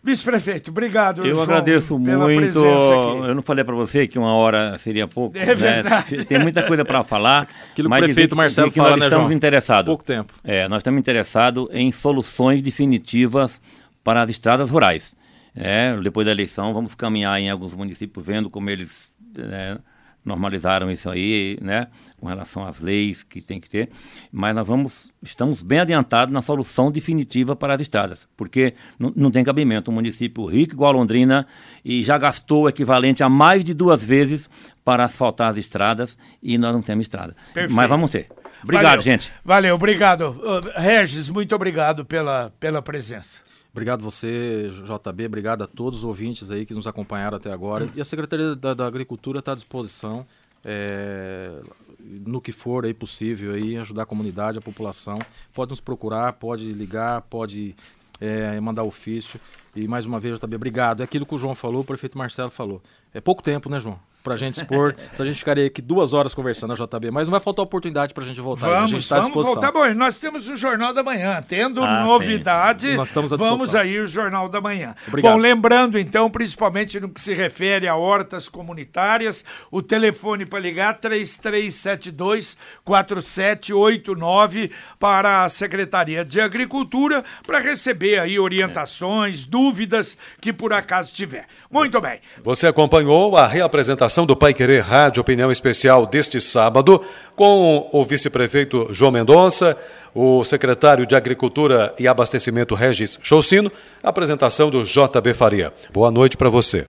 [0.04, 1.24] Vice-prefeito, obrigado.
[1.24, 2.60] Eu João, agradeço muito.
[2.60, 5.38] Eu não falei para você que uma hora seria pouco.
[5.38, 6.18] É verdade.
[6.18, 6.24] Né?
[6.24, 7.48] Tem muita coisa para falar.
[7.72, 9.38] Aquilo que o prefeito Marcelo que fala, nós né, estamos João?
[9.38, 9.86] interessados.
[9.86, 10.34] Pouco tempo.
[10.44, 13.62] É, nós estamos interessados em soluções definitivas
[14.04, 15.14] para as estradas rurais.
[15.56, 19.78] É, depois da eleição, vamos caminhar em alguns municípios, vendo como eles né,
[20.24, 21.88] normalizaram isso aí, né,
[22.20, 23.90] com relação às leis que tem que ter,
[24.32, 29.44] mas nós vamos, estamos bem adiantados na solução definitiva para as estradas, porque não tem
[29.44, 31.48] cabimento um município rico igual a Londrina
[31.84, 34.50] e já gastou o equivalente a mais de duas vezes
[34.86, 37.36] para asfaltar as estradas e nós não temos estrada.
[37.54, 37.74] Perfeito.
[37.74, 38.28] Mas vamos ter.
[38.64, 39.02] Obrigado, Valeu.
[39.02, 39.34] gente.
[39.44, 40.30] Valeu, obrigado.
[40.30, 43.42] Uh, Regis, muito obrigado pela, pela presença.
[43.72, 47.88] Obrigado você, JB, obrigado a todos os ouvintes aí que nos acompanharam até agora.
[47.96, 50.26] E a Secretaria da, da Agricultura está à disposição,
[50.64, 51.62] é,
[52.00, 55.18] no que for aí possível, aí, ajudar a comunidade, a população.
[55.54, 57.74] Pode nos procurar, pode ligar, pode
[58.20, 59.40] é, mandar ofício.
[59.74, 61.00] E mais uma vez, JB, obrigado.
[61.00, 62.82] É aquilo que o João falou, o prefeito Marcelo falou.
[63.14, 63.98] É pouco tempo, né, João?
[64.24, 64.96] Pra gente expor.
[65.14, 68.14] Se a gente ficaria aqui duas horas conversando na JB, mas não vai faltar oportunidade
[68.14, 68.68] pra gente voltar.
[68.68, 69.54] Vamos, a gente está à disposição.
[69.56, 69.72] voltar.
[69.72, 71.44] Bom, nós temos o Jornal da Manhã.
[71.48, 74.94] Tendo Ah, novidade, Nós estamos à vamos aí o Jornal da Manhã.
[75.08, 75.34] Obrigado.
[75.34, 81.00] Bom, lembrando então, principalmente no que se refere a hortas comunitárias, o telefone para ligar
[81.00, 91.14] 3372 4789 para a Secretaria de Agricultura para receber aí orientações, dúvidas que por acaso
[91.14, 91.46] tiver.
[91.72, 92.20] Muito bem.
[92.44, 97.02] Você acompanhou a reapresentação do Pai Querer Rádio Opinião Especial deste sábado
[97.34, 99.78] com o vice-prefeito João Mendonça,
[100.14, 103.72] o secretário de Agricultura e Abastecimento Regis Choucino,
[104.04, 105.72] apresentação do JB Faria.
[105.94, 106.86] Boa noite para você.